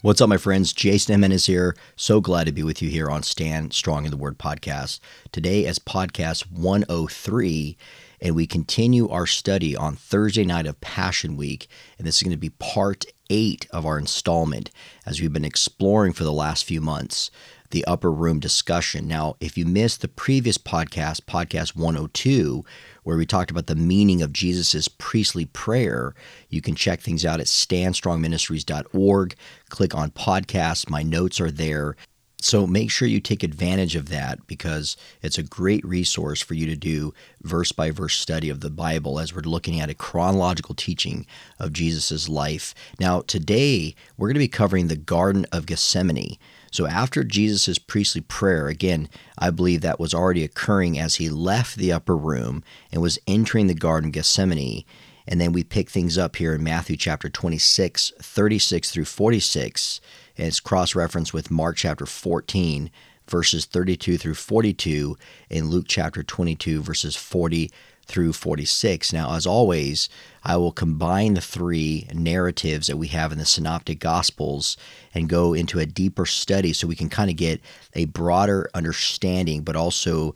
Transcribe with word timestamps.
What's 0.00 0.20
up, 0.20 0.28
my 0.28 0.36
friends? 0.36 0.72
Jason 0.72 1.12
Jimenez 1.14 1.46
here. 1.46 1.74
So 1.96 2.20
glad 2.20 2.46
to 2.46 2.52
be 2.52 2.62
with 2.62 2.80
you 2.80 2.88
here 2.88 3.10
on 3.10 3.24
Stand 3.24 3.72
Strong 3.72 4.04
in 4.04 4.12
the 4.12 4.16
Word 4.16 4.38
podcast. 4.38 5.00
Today, 5.32 5.66
as 5.66 5.80
podcast 5.80 6.52
103, 6.52 7.76
and 8.20 8.36
we 8.36 8.46
continue 8.46 9.08
our 9.08 9.26
study 9.26 9.74
on 9.74 9.96
Thursday 9.96 10.44
night 10.44 10.68
of 10.68 10.80
Passion 10.80 11.36
Week. 11.36 11.66
And 11.98 12.06
this 12.06 12.18
is 12.18 12.22
going 12.22 12.30
to 12.30 12.36
be 12.36 12.50
part 12.50 13.06
eight 13.28 13.66
of 13.72 13.84
our 13.84 13.98
installment 13.98 14.70
as 15.04 15.20
we've 15.20 15.32
been 15.32 15.44
exploring 15.44 16.12
for 16.12 16.22
the 16.22 16.32
last 16.32 16.64
few 16.64 16.80
months 16.80 17.32
the 17.70 17.84
upper 17.84 18.10
room 18.10 18.40
discussion. 18.40 19.06
Now, 19.06 19.36
if 19.40 19.58
you 19.58 19.66
missed 19.66 20.00
the 20.00 20.08
previous 20.08 20.58
podcast, 20.58 21.22
podcast 21.22 21.76
102, 21.76 22.64
where 23.08 23.16
we 23.16 23.24
talked 23.24 23.50
about 23.50 23.68
the 23.68 23.74
meaning 23.74 24.20
of 24.20 24.34
Jesus' 24.34 24.86
priestly 24.86 25.46
prayer, 25.46 26.14
you 26.50 26.60
can 26.60 26.74
check 26.74 27.00
things 27.00 27.24
out 27.24 27.40
at 27.40 27.46
standstrongministries.org. 27.46 29.34
Click 29.70 29.94
on 29.94 30.10
podcasts. 30.10 30.90
My 30.90 31.02
notes 31.02 31.40
are 31.40 31.50
there. 31.50 31.96
So 32.42 32.66
make 32.66 32.90
sure 32.90 33.08
you 33.08 33.20
take 33.20 33.42
advantage 33.42 33.96
of 33.96 34.10
that 34.10 34.46
because 34.46 34.98
it's 35.22 35.38
a 35.38 35.42
great 35.42 35.82
resource 35.86 36.42
for 36.42 36.52
you 36.52 36.66
to 36.66 36.76
do 36.76 37.14
verse 37.40 37.72
by 37.72 37.92
verse 37.92 38.14
study 38.14 38.50
of 38.50 38.60
the 38.60 38.68
Bible 38.68 39.18
as 39.18 39.34
we're 39.34 39.40
looking 39.40 39.80
at 39.80 39.88
a 39.88 39.94
chronological 39.94 40.74
teaching 40.74 41.24
of 41.58 41.72
Jesus' 41.72 42.28
life. 42.28 42.74
Now, 43.00 43.22
today 43.22 43.94
we're 44.18 44.28
going 44.28 44.34
to 44.34 44.38
be 44.38 44.48
covering 44.48 44.88
the 44.88 44.96
Garden 44.96 45.46
of 45.50 45.64
Gethsemane. 45.64 46.36
So 46.70 46.86
after 46.86 47.24
Jesus' 47.24 47.78
priestly 47.78 48.20
prayer, 48.20 48.68
again, 48.68 49.08
I 49.38 49.50
believe 49.50 49.80
that 49.80 50.00
was 50.00 50.14
already 50.14 50.44
occurring 50.44 50.98
as 50.98 51.16
he 51.16 51.28
left 51.28 51.76
the 51.76 51.92
upper 51.92 52.16
room 52.16 52.62
and 52.92 53.00
was 53.00 53.18
entering 53.26 53.66
the 53.66 53.74
Garden 53.74 54.08
of 54.08 54.14
Gethsemane. 54.14 54.84
And 55.26 55.40
then 55.40 55.52
we 55.52 55.64
pick 55.64 55.90
things 55.90 56.16
up 56.16 56.36
here 56.36 56.54
in 56.54 56.62
Matthew 56.62 56.96
chapter 56.96 57.28
26, 57.28 58.12
36 58.20 58.90
through 58.90 59.04
46 59.04 60.00
and 60.38 60.46
it's 60.46 60.60
cross 60.60 60.94
referenced 60.94 61.34
with 61.34 61.50
Mark 61.50 61.76
chapter 61.76 62.06
14, 62.06 62.90
verses 63.28 63.64
32 63.64 64.16
through 64.16 64.34
42, 64.34 65.18
and 65.50 65.68
Luke 65.68 65.86
chapter 65.88 66.22
22, 66.22 66.80
verses 66.80 67.16
40 67.16 67.70
through 68.08 68.32
46. 68.32 69.12
Now, 69.12 69.34
as 69.34 69.46
always, 69.46 70.08
I 70.42 70.56
will 70.56 70.72
combine 70.72 71.34
the 71.34 71.40
three 71.40 72.08
narratives 72.12 72.86
that 72.86 72.96
we 72.96 73.08
have 73.08 73.32
in 73.32 73.38
the 73.38 73.44
Synoptic 73.44 74.00
Gospels 74.00 74.76
and 75.14 75.28
go 75.28 75.52
into 75.52 75.78
a 75.78 75.86
deeper 75.86 76.26
study 76.26 76.72
so 76.72 76.88
we 76.88 76.96
can 76.96 77.10
kind 77.10 77.30
of 77.30 77.36
get 77.36 77.60
a 77.94 78.06
broader 78.06 78.68
understanding, 78.74 79.62
but 79.62 79.76
also 79.76 80.34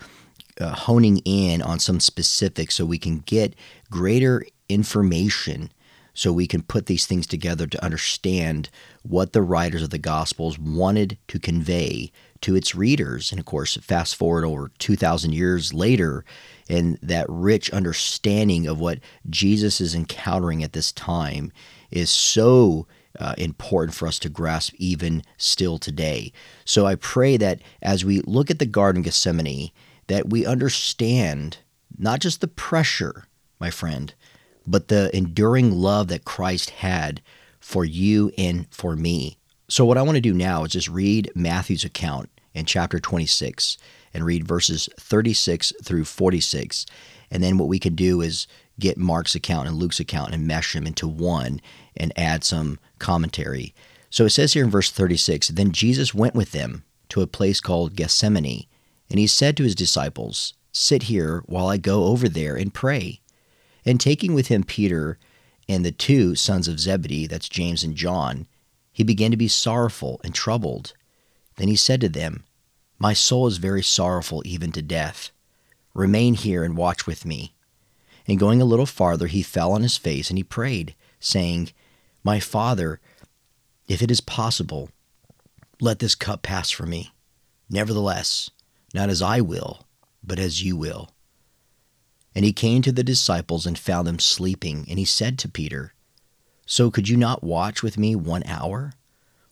uh, 0.61 0.69
honing 0.69 1.23
in 1.25 1.63
on 1.63 1.79
some 1.79 1.99
specifics 1.99 2.75
so 2.75 2.85
we 2.85 2.99
can 2.99 3.21
get 3.21 3.55
greater 3.91 4.45
information 4.69 5.71
so 6.15 6.33
we 6.33 6.47
can 6.47 6.63
put 6.63 6.87
these 6.87 7.07
things 7.07 7.27
together 7.27 7.67
to 7.67 7.83
understand 7.83 8.69
what 9.03 9.33
the 9.33 9.43
writers 9.43 9.83
of 9.83 9.91
the 9.91 9.99
Gospels 9.99 10.59
wanted 10.59 11.17
to 11.29 11.39
convey 11.39 12.13
to 12.43 12.55
its 12.55 12.75
readers. 12.75 13.33
And 13.33 13.39
of 13.39 13.47
course, 13.47 13.77
fast 13.79 14.17
forward 14.17 14.45
over 14.45 14.71
2,000 14.79 15.33
years 15.33 15.73
later, 15.73 16.25
and 16.73 16.99
that 17.03 17.27
rich 17.29 17.71
understanding 17.71 18.67
of 18.67 18.81
what 18.81 18.99
Jesus 19.29 19.79
is 19.79 19.95
encountering 19.95 20.65
at 20.65 20.73
this 20.73 20.91
time 20.91 21.53
is 21.91 22.09
so 22.09 22.87
uh, 23.21 23.35
important 23.37 23.95
for 23.95 24.09
us 24.09 24.19
to 24.21 24.31
grasp 24.31 24.73
even 24.79 25.23
still 25.37 25.79
today. 25.79 26.33
So 26.65 26.87
I 26.87 26.95
pray 26.95 27.37
that 27.37 27.61
as 27.83 28.07
we 28.07 28.21
look 28.23 28.51
at 28.51 28.59
the 28.59 28.65
Garden 28.65 29.01
of 29.01 29.05
Gethsemane, 29.05 29.71
that 30.07 30.31
we 30.31 30.47
understand 30.47 31.59
not 31.99 32.21
just 32.21 32.41
the 32.41 32.49
pressure, 32.49 33.27
my 33.61 33.71
friend, 33.71 34.15
but 34.67 34.89
the 34.89 35.15
enduring 35.15 35.73
love 35.73 36.09
that 36.09 36.25
Christ 36.25 36.71
had 36.71 37.21
for 37.61 37.85
you 37.85 38.33
and 38.39 38.67
for 38.71 38.97
me. 38.97 39.37
So, 39.69 39.85
what 39.85 39.99
I 39.99 40.03
want 40.03 40.17
to 40.17 40.23
do 40.23 40.33
now 40.33 40.65
is 40.65 40.73
just 40.73 40.89
read 40.89 41.31
Matthew's 41.35 41.85
account 41.85 42.31
in 42.55 42.65
chapter 42.65 43.01
26 43.01 43.79
and 44.15 44.25
read 44.25 44.47
verses 44.47 44.89
36 44.99 45.73
through 45.83 46.05
46. 46.05 46.87
And 47.31 47.43
then 47.43 47.59
what 47.59 47.69
we 47.69 47.79
can 47.79 47.95
do 47.95 48.21
is 48.21 48.47
get 48.79 48.99
Mark's 48.99 49.35
account 49.35 49.69
and 49.69 49.77
Luke's 49.77 50.01
account 50.01 50.35
and 50.35 50.47
mesh 50.47 50.75
them 50.75 50.87
into 50.87 51.09
one 51.09 51.61
and 51.97 52.13
add 52.17 52.45
some 52.45 52.79
commentary. 52.99 53.75
So 54.11 54.27
it 54.27 54.31
says 54.31 54.53
here 54.53 54.65
in 54.65 54.71
verse 54.71 54.91
36 54.91 55.49
Then 55.49 55.73
Jesus 55.73 56.15
went 56.15 56.35
with 56.35 56.53
them 56.53 56.85
to 57.09 57.23
a 57.23 57.27
place 57.27 57.61
called 57.61 57.97
Gethsemane, 57.97 58.67
and 59.09 59.19
he 59.19 59.27
said 59.27 59.57
to 59.57 59.65
his 59.65 59.75
disciples, 59.75 60.55
Sit 60.73 61.05
here 61.05 61.43
while 61.47 61.69
I 61.69 61.77
go 61.77 62.05
over 62.05 62.29
there 62.29 62.57
and 62.57 62.73
pray. 62.73 63.21
And 63.85 64.01
taking 64.01 64.35
with 64.35 64.49
him 64.49 64.63
Peter 64.63 65.19
and 65.69 65.85
the 65.85 65.93
two 65.93 66.35
sons 66.35 66.69
of 66.69 66.81
Zebedee, 66.81 67.27
that's 67.27 67.49
James 67.49 67.83
and 67.83 67.95
John, 67.95 68.47
he 68.93 69.03
began 69.03 69.31
to 69.31 69.37
be 69.37 69.49
sorrowful 69.49 70.21
and 70.23 70.35
troubled. 70.35 70.95
Then 71.57 71.69
he 71.69 71.77
said 71.77 72.01
to 72.01 72.09
them, 72.09 72.45
My 72.99 73.13
soul 73.13 73.47
is 73.47 73.59
very 73.59 73.83
sorrowful, 73.83 74.43
even 74.45 74.73
to 74.73 74.83
death. 74.83 75.31
Remain 75.95 76.35
here 76.35 76.65
and 76.65 76.77
watch 76.77 77.07
with 77.07 77.27
me. 77.27 77.55
And 78.27 78.39
going 78.39 78.63
a 78.63 78.67
little 78.67 78.87
farther, 78.87 79.27
he 79.27 79.43
fell 79.43 79.73
on 79.73 79.83
his 79.83 79.97
face 79.97 80.31
and 80.31 80.39
he 80.39 80.45
prayed, 80.45 80.95
saying, 81.21 81.73
My 82.25 82.41
Father, 82.41 83.01
if 83.89 84.01
it 84.01 84.11
is 84.11 84.21
possible, 84.21 84.91
let 85.81 85.99
this 85.99 86.15
cup 86.15 86.43
pass 86.43 86.71
from 86.71 86.91
me. 86.91 87.13
Nevertheless, 87.69 88.51
not 88.95 89.11
as 89.11 89.21
I 89.21 89.41
will, 89.41 89.87
but 90.23 90.39
as 90.39 90.63
you 90.63 90.77
will. 90.77 91.11
And 92.35 92.45
he 92.45 92.53
came 92.53 92.83
to 92.83 92.93
the 92.93 93.05
disciples 93.05 93.67
and 93.67 93.79
found 93.79 94.07
them 94.07 94.19
sleeping, 94.19 94.87
and 94.89 94.99
he 94.99 95.05
said 95.05 95.39
to 95.41 95.49
Peter, 95.49 95.93
So 96.67 96.91
could 96.91 97.09
you 97.09 97.17
not 97.17 97.43
watch 97.43 97.83
with 97.83 97.99
me 97.99 98.15
one 98.15 98.45
hour? 98.45 98.95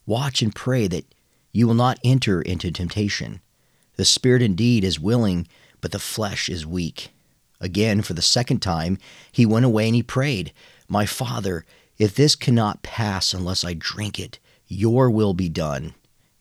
Watch 0.05 0.41
and 0.41 0.55
pray 0.55 0.87
that 0.87 1.05
you 1.51 1.67
will 1.67 1.73
not 1.73 1.99
enter 2.03 2.41
into 2.41 2.71
temptation. 2.71 3.41
The 3.95 4.05
spirit 4.05 4.41
indeed 4.41 4.83
is 4.83 4.99
willing, 4.99 5.47
but 5.81 5.91
the 5.91 5.99
flesh 5.99 6.49
is 6.49 6.65
weak. 6.65 7.09
Again, 7.59 8.01
for 8.01 8.13
the 8.13 8.21
second 8.21 8.61
time, 8.61 8.97
he 9.31 9.45
went 9.45 9.65
away 9.65 9.87
and 9.87 9.95
he 9.95 10.03
prayed, 10.03 10.51
My 10.87 11.05
Father, 11.05 11.65
if 11.97 12.15
this 12.15 12.35
cannot 12.35 12.81
pass 12.81 13.33
unless 13.33 13.63
I 13.63 13.73
drink 13.73 14.19
it, 14.19 14.39
your 14.67 15.09
will 15.09 15.33
be 15.33 15.49
done. 15.49 15.93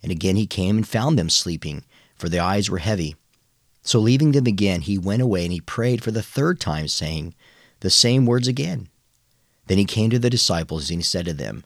And 0.02 0.10
again 0.10 0.36
he 0.36 0.46
came 0.46 0.78
and 0.78 0.88
found 0.88 1.18
them 1.18 1.28
sleeping, 1.28 1.84
for 2.16 2.28
their 2.28 2.42
eyes 2.42 2.70
were 2.70 2.78
heavy. 2.78 3.16
So 3.82 3.98
leaving 3.98 4.32
them 4.32 4.46
again, 4.46 4.82
he 4.82 4.98
went 4.98 5.22
away 5.22 5.44
and 5.44 5.52
he 5.52 5.60
prayed 5.60 6.02
for 6.02 6.10
the 6.10 6.22
third 6.22 6.60
time, 6.60 6.88
saying 6.88 7.34
the 7.80 7.90
same 7.90 8.26
words 8.26 8.48
again. 8.48 8.88
Then 9.66 9.78
he 9.78 9.84
came 9.84 10.10
to 10.10 10.18
the 10.18 10.30
disciples 10.30 10.90
and 10.90 11.00
he 11.00 11.02
said 11.02 11.26
to 11.26 11.32
them, 11.32 11.64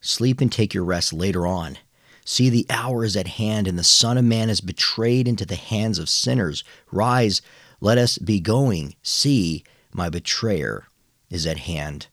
Sleep 0.00 0.40
and 0.40 0.50
take 0.50 0.74
your 0.74 0.84
rest 0.84 1.12
later 1.12 1.46
on. 1.46 1.78
See, 2.24 2.48
the 2.48 2.66
hour 2.70 3.04
is 3.04 3.16
at 3.16 3.26
hand, 3.26 3.66
and 3.66 3.78
the 3.78 3.84
Son 3.84 4.16
of 4.16 4.24
Man 4.24 4.48
is 4.48 4.60
betrayed 4.60 5.26
into 5.26 5.44
the 5.44 5.56
hands 5.56 5.98
of 5.98 6.08
sinners. 6.08 6.62
Rise, 6.90 7.42
let 7.80 7.98
us 7.98 8.18
be 8.18 8.40
going. 8.40 8.94
See, 9.02 9.64
my 9.92 10.08
betrayer 10.08 10.86
is 11.30 11.46
at 11.46 11.58
hand. 11.58 12.06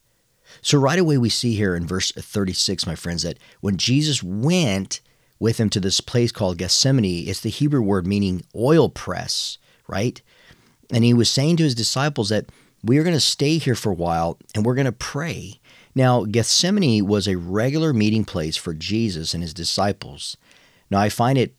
So, 0.62 0.78
right 0.78 0.98
away, 0.98 1.16
we 1.16 1.28
see 1.28 1.54
here 1.54 1.76
in 1.76 1.86
verse 1.86 2.10
36, 2.12 2.86
my 2.86 2.96
friends, 2.96 3.22
that 3.22 3.38
when 3.60 3.76
Jesus 3.76 4.22
went, 4.22 5.00
with 5.40 5.58
him 5.58 5.70
to 5.70 5.80
this 5.80 6.00
place 6.00 6.30
called 6.30 6.58
Gethsemane. 6.58 7.26
It's 7.26 7.40
the 7.40 7.48
Hebrew 7.48 7.80
word 7.80 8.06
meaning 8.06 8.44
oil 8.54 8.88
press, 8.88 9.58
right? 9.88 10.20
And 10.92 11.02
he 11.02 11.14
was 11.14 11.30
saying 11.30 11.56
to 11.56 11.64
his 11.64 11.74
disciples 11.74 12.28
that 12.28 12.46
we 12.84 12.98
are 12.98 13.02
going 13.02 13.16
to 13.16 13.20
stay 13.20 13.58
here 13.58 13.74
for 13.74 13.90
a 13.90 13.94
while 13.94 14.38
and 14.54 14.64
we're 14.64 14.74
going 14.74 14.84
to 14.84 14.92
pray. 14.92 15.58
Now, 15.94 16.24
Gethsemane 16.24 17.06
was 17.06 17.26
a 17.26 17.36
regular 17.36 17.92
meeting 17.92 18.24
place 18.24 18.56
for 18.56 18.74
Jesus 18.74 19.34
and 19.34 19.42
his 19.42 19.54
disciples. 19.54 20.36
Now, 20.90 20.98
I 21.00 21.08
find 21.08 21.38
it 21.38 21.54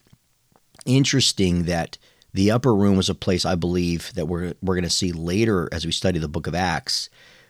interesting 0.86 1.64
that 1.64 1.98
the 2.34 2.52
upper 2.52 2.74
room 2.74 2.96
was 2.96 3.10
a 3.10 3.16
place 3.16 3.46
I 3.46 3.56
believe 3.56 4.14
that 4.14 4.28
we're, 4.28 4.54
we're 4.62 4.76
going 4.76 4.84
to 4.84 4.90
see 4.90 5.12
later 5.12 5.68
as 5.72 5.86
we 5.86 5.92
study 5.92 6.18
the 6.18 6.28
book 6.28 6.48
of 6.48 6.56
Acts 6.56 7.10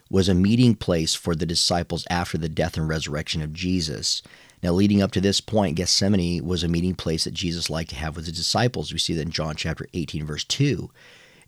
was 0.09 0.27
a 0.27 0.33
meeting 0.33 0.75
place 0.75 1.15
for 1.15 1.35
the 1.35 1.45
disciples 1.45 2.05
after 2.09 2.37
the 2.37 2.49
death 2.49 2.75
and 2.75 2.87
resurrection 2.87 3.41
of 3.41 3.53
Jesus. 3.53 4.21
Now, 4.61 4.71
leading 4.71 5.01
up 5.01 5.11
to 5.13 5.21
this 5.21 5.39
point, 5.39 5.77
Gethsemane 5.77 6.45
was 6.45 6.63
a 6.63 6.67
meeting 6.67 6.95
place 6.95 7.23
that 7.23 7.33
Jesus 7.33 7.69
liked 7.69 7.91
to 7.91 7.95
have 7.95 8.15
with 8.15 8.25
his 8.25 8.35
disciples. 8.35 8.91
We 8.91 8.99
see 8.99 9.13
that 9.13 9.21
in 9.21 9.31
John 9.31 9.55
chapter 9.55 9.87
18, 9.93 10.25
verse 10.25 10.43
2. 10.43 10.89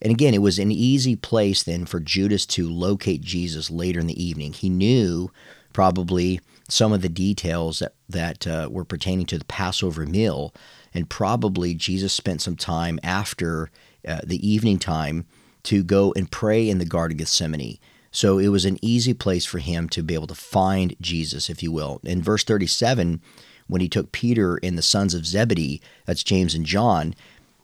And 0.03 0.11
again, 0.11 0.33
it 0.33 0.41
was 0.41 0.59
an 0.59 0.71
easy 0.71 1.15
place 1.15 1.63
then 1.63 1.85
for 1.85 2.01
Judas 2.01 2.45
to 2.47 2.69
locate 2.69 3.21
Jesus 3.21 3.71
later 3.71 4.01
in 4.01 4.07
the 4.07 4.21
evening. 4.23 4.51
He 4.51 4.69
knew 4.69 5.31
probably 5.71 6.41
some 6.69 6.91
of 6.91 7.01
the 7.01 7.09
details 7.09 7.79
that, 7.79 7.93
that 8.09 8.45
uh, 8.45 8.67
were 8.69 8.83
pertaining 8.83 9.25
to 9.27 9.37
the 9.37 9.45
Passover 9.45 10.05
meal, 10.05 10.53
and 10.93 11.09
probably 11.09 11.73
Jesus 11.73 12.13
spent 12.13 12.41
some 12.41 12.57
time 12.57 12.99
after 13.01 13.71
uh, 14.05 14.19
the 14.23 14.45
evening 14.47 14.77
time 14.77 15.25
to 15.63 15.83
go 15.83 16.13
and 16.17 16.29
pray 16.29 16.69
in 16.69 16.79
the 16.79 16.85
Garden 16.85 17.15
of 17.15 17.19
Gethsemane. 17.19 17.79
So 18.11 18.37
it 18.37 18.49
was 18.49 18.65
an 18.65 18.77
easy 18.81 19.13
place 19.13 19.45
for 19.45 19.59
him 19.59 19.89
to 19.89 20.03
be 20.03 20.13
able 20.13 20.27
to 20.27 20.35
find 20.35 20.95
Jesus, 20.99 21.49
if 21.49 21.63
you 21.63 21.71
will. 21.71 22.01
In 22.03 22.21
verse 22.21 22.43
37, 22.43 23.21
when 23.67 23.81
he 23.81 23.89
took 23.89 24.11
Peter 24.11 24.59
and 24.61 24.77
the 24.77 24.83
sons 24.83 25.13
of 25.13 25.25
Zebedee, 25.25 25.81
that's 26.05 26.23
James 26.23 26.53
and 26.53 26.65
John, 26.65 27.15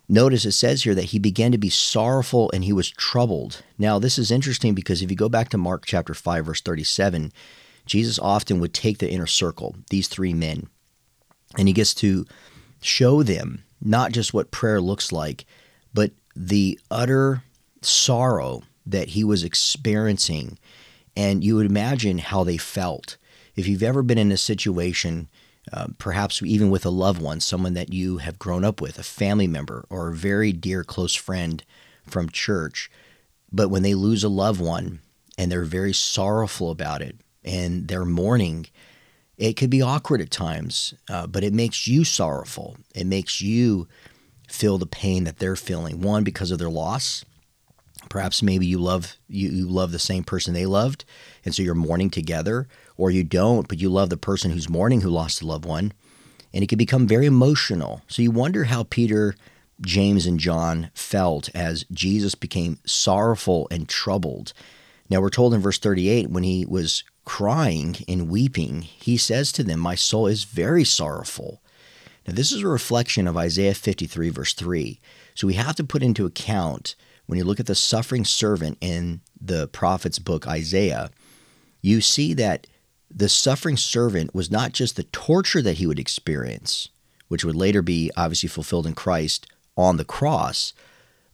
notice 0.09 0.44
it 0.44 0.51
says 0.53 0.83
here 0.83 0.95
that 0.95 1.06
he 1.06 1.19
began 1.19 1.51
to 1.51 1.57
be 1.57 1.69
sorrowful 1.69 2.50
and 2.53 2.63
he 2.63 2.73
was 2.73 2.89
troubled. 2.89 3.63
Now, 3.77 4.00
this 4.00 4.17
is 4.17 4.31
interesting 4.31 4.73
because 4.73 5.01
if 5.01 5.09
you 5.09 5.15
go 5.15 5.29
back 5.29 5.50
to 5.50 5.57
Mark 5.57 5.85
chapter 5.85 6.13
5, 6.13 6.45
verse 6.45 6.61
37, 6.61 7.31
Jesus 7.85 8.19
often 8.19 8.59
would 8.59 8.73
take 8.73 8.97
the 8.97 9.09
inner 9.09 9.27
circle, 9.27 9.75
these 9.89 10.07
three 10.07 10.33
men, 10.33 10.67
and 11.57 11.67
he 11.67 11.73
gets 11.73 11.94
to 11.95 12.25
show 12.81 13.23
them 13.23 13.63
not 13.81 14.11
just 14.11 14.33
what 14.33 14.51
prayer 14.51 14.81
looks 14.81 15.11
like, 15.11 15.45
but 15.94 16.12
the 16.35 16.79
utter 16.91 17.44
sorrow 17.81 18.63
that 18.85 19.09
he 19.09 19.23
was 19.23 19.44
experiencing. 19.44 20.57
And 21.15 21.44
you 21.44 21.55
would 21.55 21.65
imagine 21.65 22.17
how 22.19 22.44
they 22.44 22.57
felt. 22.57 23.17
If 23.55 23.67
you've 23.67 23.83
ever 23.83 24.03
been 24.03 24.17
in 24.17 24.31
a 24.31 24.38
situation, 24.38 25.27
uh, 25.71 25.88
perhaps 25.97 26.41
even 26.41 26.69
with 26.69 26.85
a 26.85 26.89
loved 26.89 27.21
one, 27.21 27.39
someone 27.39 27.73
that 27.73 27.94
you 27.94 28.17
have 28.17 28.39
grown 28.39 28.63
up 28.63 28.81
with, 28.81 28.97
a 28.97 29.03
family 29.03 29.47
member, 29.47 29.85
or 29.89 30.09
a 30.09 30.15
very 30.15 30.51
dear 30.51 30.83
close 30.83 31.15
friend 31.15 31.63
from 32.06 32.29
church, 32.29 32.89
but 33.51 33.69
when 33.69 33.83
they 33.83 33.94
lose 33.94 34.23
a 34.23 34.29
loved 34.29 34.61
one 34.61 35.00
and 35.38 35.51
they're 35.51 35.63
very 35.63 35.94
sorrowful 35.94 36.71
about 36.71 37.01
it 37.01 37.17
and 37.44 37.88
they're 37.88 38.06
mourning, 38.06 38.67
it 39.38 39.53
could 39.53 39.69
be 39.69 39.81
awkward 39.81 40.21
at 40.21 40.31
times, 40.31 40.94
uh, 41.09 41.25
but 41.25 41.44
it 41.44 41.53
makes 41.53 41.88
you 41.88 42.03
sorrowful. 42.03 42.77
It 42.94 43.07
makes 43.07 43.41
you 43.41 43.88
feel 44.47 44.77
the 44.77 44.85
pain 44.85 45.23
that 45.23 45.38
they're 45.38 45.55
feeling. 45.55 46.01
One, 46.01 46.23
because 46.23 46.51
of 46.51 46.59
their 46.59 46.69
loss. 46.69 47.23
Perhaps 48.09 48.41
maybe 48.41 48.65
you 48.65 48.79
love 48.79 49.17
you, 49.27 49.50
you 49.50 49.67
love 49.67 49.91
the 49.91 50.00
same 50.00 50.23
person 50.23 50.53
they 50.53 50.65
loved, 50.65 51.03
and 51.44 51.53
so 51.53 51.62
you're 51.62 51.75
mourning 51.75 52.09
together, 52.09 52.67
or 53.00 53.10
you 53.10 53.24
don't, 53.24 53.68
but 53.68 53.80
you 53.80 53.90
love 53.90 54.10
the 54.10 54.18
person 54.18 54.51
who's 54.51 54.69
mourning 54.69 55.01
who 55.01 55.10
lost 55.10 55.42
a 55.42 55.48
loved 55.48 55.66
one, 55.66 55.94
and 56.54 56.63
it 56.63 56.68
can 56.68 56.78
become 56.78 57.07
very 57.07 57.25
emotional. 57.25 58.01
So 58.07 58.22
you 58.22 58.30
wonder 58.30 58.66
how 58.66 58.84
Peter, 58.84 59.36
James, 59.80 60.25
and 60.25 60.40
John 60.40 60.92
felt 60.94 61.50
as 61.56 61.86
Jesus 61.92 62.36
became 62.36 62.80
sorrowful 62.86 63.68
and 63.72 63.88
troubled. 63.88 64.51
Now 65.10 65.22
we're 65.22 65.30
told 65.30 65.54
in 65.54 65.62
verse 65.62 65.80
38 65.80 66.30
when 66.30 66.44
he 66.44 66.66
was 66.66 67.06
crying 67.24 67.96
and 68.07 68.30
weeping, 68.30 68.81
he 68.81 69.16
says 69.16 69.51
to 69.54 69.63
them, 69.63 69.80
My 69.80 69.96
soul 69.96 70.28
is 70.28 70.44
very 70.44 70.84
sorrowful. 70.84 71.62
Now, 72.28 72.34
this 72.34 72.51
is 72.51 72.62
a 72.62 72.68
reflection 72.68 73.28
of 73.28 73.38
Isaiah 73.38 73.74
53, 73.74 74.30
verse 74.30 74.54
3. 74.54 75.00
So 75.36 75.48
we 75.48 75.54
have 75.54 75.75
to 75.78 75.84
put 75.84 76.04
into 76.04 76.25
account 76.25 76.96
when 77.28 77.38
you 77.38 77.44
look 77.46 77.60
at 77.60 77.66
the 77.66 77.75
suffering 77.75 78.25
servant 78.25 78.78
in 78.81 79.22
the 79.40 79.68
prophet's 79.68 80.19
book, 80.19 80.48
Isaiah, 80.48 81.12
you 81.81 82.01
see 82.01 82.34
that 82.34 82.68
the 83.11 83.29
suffering 83.29 83.77
servant 83.77 84.33
was 84.35 84.51
not 84.51 84.71
just 84.71 84.95
the 84.95 85.03
torture 85.03 85.61
that 85.61 85.77
he 85.77 85.88
would 85.88 86.00
experience, 86.00 86.89
which 87.27 87.44
would 87.44 87.56
later 87.56 87.81
be 87.81 88.11
obviously 88.15 88.50
fulfilled 88.50 88.85
in 88.85 88.94
Christ 88.94 89.47
on 89.75 89.97
the 89.97 90.06
cross, 90.06 90.73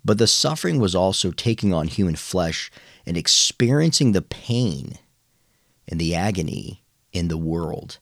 but 0.04 0.18
the 0.20 0.28
suffering 0.28 0.80
was 0.80 0.96
also 0.96 1.32
taking 1.32 1.74
on 1.74 1.88
human 1.88 2.16
flesh 2.16 2.72
and 3.06 3.18
experiencing 3.18 4.12
the 4.12 4.22
pain 4.22 5.00
and 5.88 6.00
the 6.00 6.16
agony 6.16 6.84
in 7.12 7.28
the 7.28 7.38
world. 7.38 7.98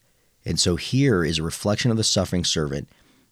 And 0.46 0.60
so 0.60 0.76
here 0.76 1.24
is 1.24 1.40
a 1.40 1.44
reflection 1.44 1.92
of 1.92 1.98
the 1.98 2.04
suffering 2.04 2.44
servant 2.44 2.90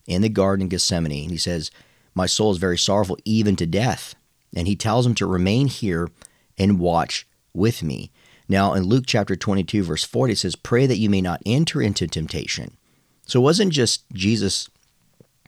in 0.08 0.22
the 0.22 0.30
Garden 0.30 0.66
of 0.66 0.70
Gethsemane. 0.70 1.24
And 1.24 1.32
he 1.32 1.38
says, 1.38 1.70
My 2.16 2.26
soul 2.26 2.52
is 2.52 2.58
very 2.58 2.78
sorrowful, 2.78 3.18
even 3.26 3.56
to 3.58 3.66
death. 3.66 4.16
And 4.56 4.68
he 4.68 4.76
tells 4.76 5.06
him 5.06 5.16
to 5.16 5.26
remain 5.26 5.68
here 5.68 6.10
and 6.58 6.80
watch 6.80 7.28
with 7.54 7.84
me. 7.84 8.12
Now, 8.52 8.74
in 8.74 8.84
Luke 8.84 9.06
chapter 9.08 9.38
22, 9.38 9.82
verse 9.82 10.04
40, 10.04 10.34
it 10.34 10.38
says, 10.40 10.58
Pray 10.58 10.86
that 10.86 10.98
you 10.98 11.10
may 11.10 11.22
not 11.22 11.42
enter 11.46 11.82
into 11.82 12.06
temptation. 12.06 12.76
So 13.26 13.40
it 13.40 13.44
wasn't 13.44 13.72
just 13.72 14.04
Jesus 14.12 14.70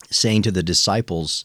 saying 0.09 0.43
to 0.43 0.51
the 0.51 0.63
disciples, 0.63 1.43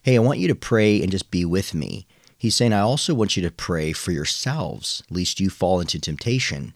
Hey, 0.00 0.16
I 0.16 0.20
want 0.20 0.38
you 0.38 0.48
to 0.48 0.54
pray 0.54 1.02
and 1.02 1.10
just 1.10 1.30
be 1.30 1.44
with 1.44 1.74
me. 1.74 2.06
He's 2.38 2.56
saying, 2.56 2.72
I 2.72 2.80
also 2.80 3.12
want 3.12 3.36
you 3.36 3.42
to 3.42 3.50
pray 3.50 3.92
for 3.92 4.12
yourselves, 4.12 5.02
lest 5.10 5.40
you 5.40 5.50
fall 5.50 5.78
into 5.78 6.00
temptation. 6.00 6.72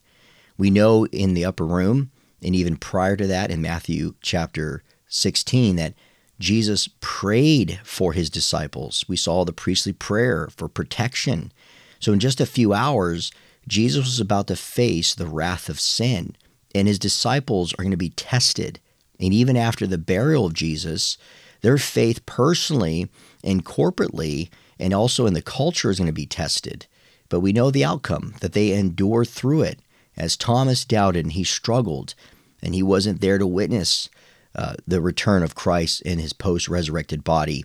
We 0.58 0.68
know 0.68 1.06
in 1.06 1.32
the 1.32 1.46
upper 1.46 1.64
room, 1.64 2.10
and 2.42 2.54
even 2.54 2.76
prior 2.76 3.16
to 3.16 3.26
that 3.28 3.50
in 3.50 3.62
Matthew 3.62 4.12
chapter 4.20 4.82
16, 5.08 5.76
that 5.76 5.94
Jesus 6.38 6.90
prayed 7.00 7.80
for 7.82 8.12
his 8.12 8.28
disciples. 8.28 9.06
We 9.08 9.16
saw 9.16 9.46
the 9.46 9.54
priestly 9.54 9.94
prayer 9.94 10.48
for 10.54 10.68
protection. 10.68 11.50
So, 11.98 12.12
in 12.12 12.20
just 12.20 12.42
a 12.42 12.46
few 12.46 12.74
hours, 12.74 13.32
Jesus 13.68 14.04
was 14.04 14.20
about 14.20 14.46
to 14.48 14.56
face 14.56 15.14
the 15.14 15.26
wrath 15.26 15.68
of 15.68 15.78
sin, 15.78 16.34
and 16.74 16.88
his 16.88 16.98
disciples 16.98 17.72
are 17.74 17.82
going 17.82 17.90
to 17.90 17.96
be 17.96 18.10
tested. 18.10 18.80
And 19.20 19.32
even 19.32 19.56
after 19.56 19.86
the 19.86 19.98
burial 19.98 20.46
of 20.46 20.54
Jesus, 20.54 21.18
their 21.60 21.78
faith 21.78 22.24
personally 22.26 23.08
and 23.44 23.64
corporately, 23.64 24.48
and 24.78 24.94
also 24.94 25.26
in 25.26 25.34
the 25.34 25.42
culture, 25.42 25.90
is 25.90 25.98
going 25.98 26.06
to 26.06 26.12
be 26.12 26.26
tested. 26.26 26.86
But 27.28 27.40
we 27.40 27.52
know 27.52 27.70
the 27.70 27.84
outcome 27.84 28.34
that 28.40 28.52
they 28.52 28.72
endure 28.72 29.24
through 29.24 29.62
it. 29.62 29.80
As 30.16 30.36
Thomas 30.36 30.84
doubted 30.84 31.26
and 31.26 31.32
he 31.32 31.44
struggled, 31.44 32.14
and 32.62 32.74
he 32.74 32.82
wasn't 32.82 33.20
there 33.20 33.38
to 33.38 33.46
witness 33.46 34.08
uh, 34.54 34.74
the 34.86 35.00
return 35.00 35.42
of 35.42 35.54
Christ 35.54 36.00
in 36.02 36.18
his 36.18 36.32
post 36.32 36.68
resurrected 36.68 37.22
body. 37.22 37.64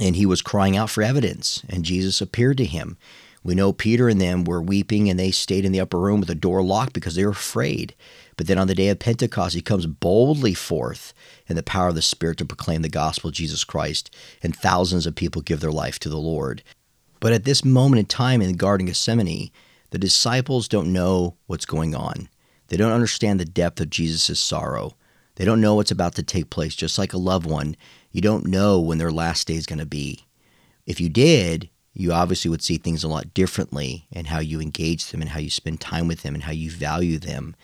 And 0.00 0.16
he 0.16 0.26
was 0.26 0.42
crying 0.42 0.76
out 0.76 0.90
for 0.90 1.02
evidence, 1.02 1.62
and 1.68 1.84
Jesus 1.84 2.20
appeared 2.20 2.56
to 2.58 2.64
him. 2.64 2.96
We 3.42 3.54
know 3.54 3.72
Peter 3.72 4.08
and 4.08 4.20
them 4.20 4.44
were 4.44 4.60
weeping, 4.60 5.08
and 5.08 5.18
they 5.18 5.30
stayed 5.30 5.64
in 5.64 5.72
the 5.72 5.80
upper 5.80 5.98
room 5.98 6.20
with 6.20 6.28
the 6.28 6.34
door 6.34 6.62
locked 6.62 6.92
because 6.92 7.14
they 7.14 7.24
were 7.24 7.32
afraid. 7.32 7.94
But 8.36 8.46
then 8.46 8.58
on 8.58 8.66
the 8.66 8.74
day 8.74 8.88
of 8.88 8.98
Pentecost, 8.98 9.54
he 9.54 9.62
comes 9.62 9.86
boldly 9.86 10.54
forth 10.54 11.14
in 11.48 11.56
the 11.56 11.62
power 11.62 11.88
of 11.88 11.94
the 11.94 12.02
Spirit 12.02 12.38
to 12.38 12.44
proclaim 12.44 12.82
the 12.82 12.88
gospel 12.88 13.28
of 13.28 13.34
Jesus 13.34 13.64
Christ, 13.64 14.14
and 14.42 14.54
thousands 14.54 15.06
of 15.06 15.14
people 15.14 15.42
give 15.42 15.60
their 15.60 15.72
life 15.72 15.98
to 16.00 16.08
the 16.08 16.18
Lord. 16.18 16.62
But 17.20 17.32
at 17.32 17.44
this 17.44 17.64
moment 17.64 18.00
in 18.00 18.06
time 18.06 18.40
in 18.40 18.48
the 18.48 18.56
Garden 18.56 18.86
of 18.86 18.90
Gethsemane, 18.92 19.50
the 19.90 19.98
disciples 19.98 20.68
don't 20.68 20.92
know 20.92 21.36
what's 21.46 21.66
going 21.66 21.94
on. 21.94 22.28
They 22.68 22.76
don't 22.76 22.92
understand 22.92 23.40
the 23.40 23.44
depth 23.44 23.80
of 23.80 23.90
Jesus' 23.90 24.38
sorrow. 24.38 24.94
They 25.36 25.44
don't 25.44 25.60
know 25.60 25.74
what's 25.74 25.90
about 25.90 26.14
to 26.16 26.22
take 26.22 26.50
place. 26.50 26.74
Just 26.74 26.98
like 26.98 27.12
a 27.12 27.18
loved 27.18 27.46
one, 27.46 27.76
you 28.10 28.20
don't 28.20 28.46
know 28.46 28.80
when 28.80 28.98
their 28.98 29.12
last 29.12 29.46
day 29.46 29.54
is 29.54 29.66
going 29.66 29.78
to 29.78 29.86
be. 29.86 30.24
If 30.86 31.00
you 31.00 31.08
did, 31.08 31.68
you 31.92 32.12
obviously 32.12 32.50
would 32.50 32.62
see 32.62 32.78
things 32.78 33.04
a 33.04 33.08
lot 33.08 33.34
differently 33.34 34.06
and 34.12 34.28
how 34.28 34.38
you 34.38 34.60
engage 34.60 35.10
them 35.10 35.20
and 35.20 35.30
how 35.30 35.40
you 35.40 35.50
spend 35.50 35.80
time 35.80 36.08
with 36.08 36.22
them 36.22 36.34
and 36.34 36.44
how 36.44 36.52
you 36.52 36.70
value 36.70 37.18
them. 37.18 37.54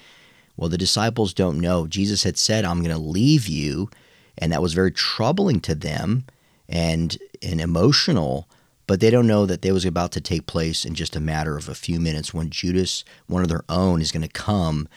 Well, 0.57 0.69
the 0.69 0.79
disciples 0.79 1.35
don't 1.35 1.61
know. 1.61 1.87
Jesus 1.87 2.23
had 2.23 2.37
said, 2.37 2.65
I'm 2.65 2.83
going 2.83 2.95
to 2.95 3.01
leave 3.01 3.49
you. 3.49 3.91
And 4.37 4.53
that 4.53 4.63
was 4.63 4.75
very 4.75 4.91
troubling 4.91 5.61
to 5.61 5.75
them 5.75 6.25
and, 6.69 7.17
and 7.43 7.61
emotional 7.61 8.49
but 8.87 9.01
they 9.01 9.11
don't 9.11 9.27
know 9.27 9.47
that 9.47 9.63
that 9.63 9.73
was 9.73 9.85
about 9.85 10.13
to 10.13 10.21
take 10.21 10.47
place 10.47 10.85
in 10.85 10.95
just 10.95 11.17
a 11.17 11.21
matter 11.21 11.57
of 11.57 11.69
a 11.69 11.75
few 11.75 11.99
minutes 11.99 12.35
when 12.35 12.51
Judas, 12.51 13.05
one 13.27 13.43
of 13.43 13.49
their 13.49 13.65
own, 13.69 14.01
is 14.01 14.13
going 14.13 14.23
to 14.23 14.29
come 14.29 14.89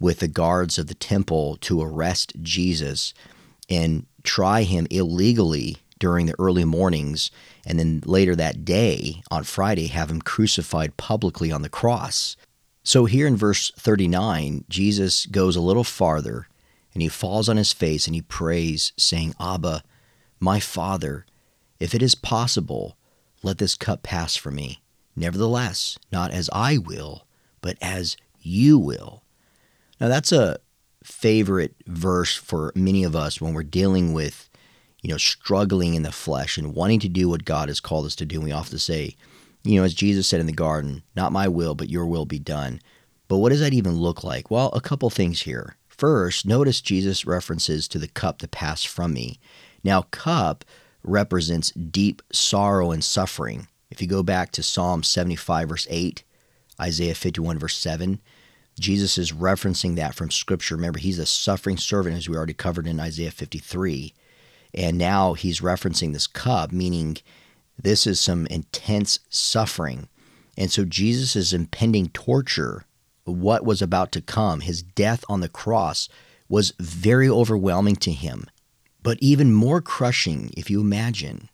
with 0.00 0.20
the 0.20 0.28
guards 0.28 0.78
of 0.78 0.86
the 0.86 0.94
temple 0.94 1.56
to 1.60 1.82
arrest 1.82 2.32
Jesus 2.42 3.12
and 3.68 4.06
try 4.24 4.62
him 4.62 4.86
illegally 4.90 5.76
during 5.98 6.26
the 6.26 6.34
early 6.38 6.64
mornings, 6.64 7.30
and 7.64 7.78
then 7.78 8.02
later 8.04 8.34
that 8.34 8.64
day, 8.64 9.22
on 9.30 9.44
Friday, 9.44 9.86
have 9.86 10.10
him 10.10 10.20
crucified 10.20 10.96
publicly 10.96 11.52
on 11.52 11.62
the 11.62 11.68
cross. 11.68 12.36
So 12.82 13.06
here 13.06 13.26
in 13.26 13.36
verse 13.36 13.70
39, 13.78 14.64
Jesus 14.68 15.26
goes 15.26 15.56
a 15.56 15.60
little 15.60 15.84
farther 15.84 16.48
and 16.92 17.02
he 17.02 17.08
falls 17.08 17.48
on 17.48 17.56
his 17.56 17.72
face 17.72 18.06
and 18.06 18.14
he 18.14 18.22
prays, 18.22 18.92
saying, 18.96 19.34
Abba, 19.40 19.82
my 20.38 20.60
Father, 20.60 21.24
if 21.80 21.94
it 21.94 22.02
is 22.02 22.14
possible, 22.14 22.96
let 23.42 23.58
this 23.58 23.74
cup 23.74 24.02
pass 24.02 24.36
from 24.36 24.56
me. 24.56 24.82
Nevertheless, 25.16 25.98
not 26.12 26.30
as 26.30 26.50
I 26.52 26.78
will, 26.78 27.26
but 27.60 27.76
as 27.80 28.16
you 28.40 28.78
will. 28.78 29.22
Now, 30.00 30.08
that's 30.08 30.32
a 30.32 30.58
favorite 31.04 31.74
verse 31.86 32.34
for 32.34 32.72
many 32.74 33.04
of 33.04 33.14
us 33.14 33.40
when 33.40 33.54
we're 33.54 33.62
dealing 33.62 34.12
with, 34.12 34.48
you 35.02 35.10
know, 35.10 35.18
struggling 35.18 35.94
in 35.94 36.02
the 36.02 36.10
flesh 36.10 36.56
and 36.56 36.74
wanting 36.74 36.98
to 37.00 37.08
do 37.08 37.28
what 37.28 37.44
God 37.44 37.68
has 37.68 37.78
called 37.78 38.06
us 38.06 38.16
to 38.16 38.26
do. 38.26 38.36
And 38.36 38.44
we 38.44 38.52
often 38.52 38.78
say, 38.78 39.14
you 39.62 39.78
know, 39.78 39.84
as 39.84 39.94
Jesus 39.94 40.26
said 40.26 40.40
in 40.40 40.46
the 40.46 40.52
garden, 40.52 41.02
not 41.14 41.32
my 41.32 41.46
will, 41.46 41.74
but 41.74 41.90
your 41.90 42.06
will 42.06 42.24
be 42.24 42.38
done. 42.38 42.80
But 43.28 43.38
what 43.38 43.50
does 43.50 43.60
that 43.60 43.74
even 43.74 43.94
look 43.96 44.24
like? 44.24 44.50
Well, 44.50 44.70
a 44.72 44.80
couple 44.80 45.08
things 45.10 45.42
here. 45.42 45.76
First, 45.88 46.46
notice 46.46 46.80
Jesus 46.80 47.26
references 47.26 47.86
to 47.88 47.98
the 47.98 48.08
cup 48.08 48.38
to 48.38 48.48
pass 48.48 48.82
from 48.82 49.12
me. 49.12 49.38
Now, 49.82 50.02
cup 50.02 50.64
represents 51.02 51.70
deep 51.70 52.22
sorrow 52.32 52.90
and 52.90 53.04
suffering. 53.04 53.68
If 53.90 54.02
you 54.02 54.08
go 54.08 54.22
back 54.22 54.50
to 54.52 54.62
Psalm 54.62 55.02
75, 55.02 55.68
verse 55.68 55.86
8, 55.88 56.24
Isaiah 56.80 57.14
51, 57.14 57.58
verse 57.58 57.76
7, 57.76 58.20
Jesus 58.78 59.18
is 59.18 59.32
referencing 59.32 59.96
that 59.96 60.14
from 60.14 60.30
Scripture. 60.30 60.74
Remember, 60.76 60.98
he's 60.98 61.18
a 61.18 61.26
suffering 61.26 61.76
servant, 61.76 62.16
as 62.16 62.28
we 62.28 62.36
already 62.36 62.54
covered 62.54 62.86
in 62.86 63.00
Isaiah 63.00 63.30
53. 63.30 64.12
And 64.74 64.98
now 64.98 65.34
he's 65.34 65.60
referencing 65.60 66.12
this 66.12 66.26
cup, 66.26 66.72
meaning 66.72 67.18
This 67.80 68.06
is 68.06 68.20
some 68.20 68.46
intense 68.46 69.20
suffering. 69.28 70.08
And 70.56 70.70
so 70.70 70.84
Jesus' 70.84 71.52
impending 71.52 72.08
torture, 72.10 72.84
what 73.24 73.64
was 73.64 73.82
about 73.82 74.12
to 74.12 74.20
come, 74.20 74.60
his 74.60 74.82
death 74.82 75.24
on 75.28 75.40
the 75.40 75.48
cross, 75.48 76.08
was 76.48 76.74
very 76.78 77.28
overwhelming 77.28 77.96
to 77.96 78.12
him. 78.12 78.46
But 79.02 79.18
even 79.20 79.52
more 79.52 79.80
crushing, 79.80 80.50
if 80.56 80.70
you 80.70 80.80
imagine, 80.80 81.48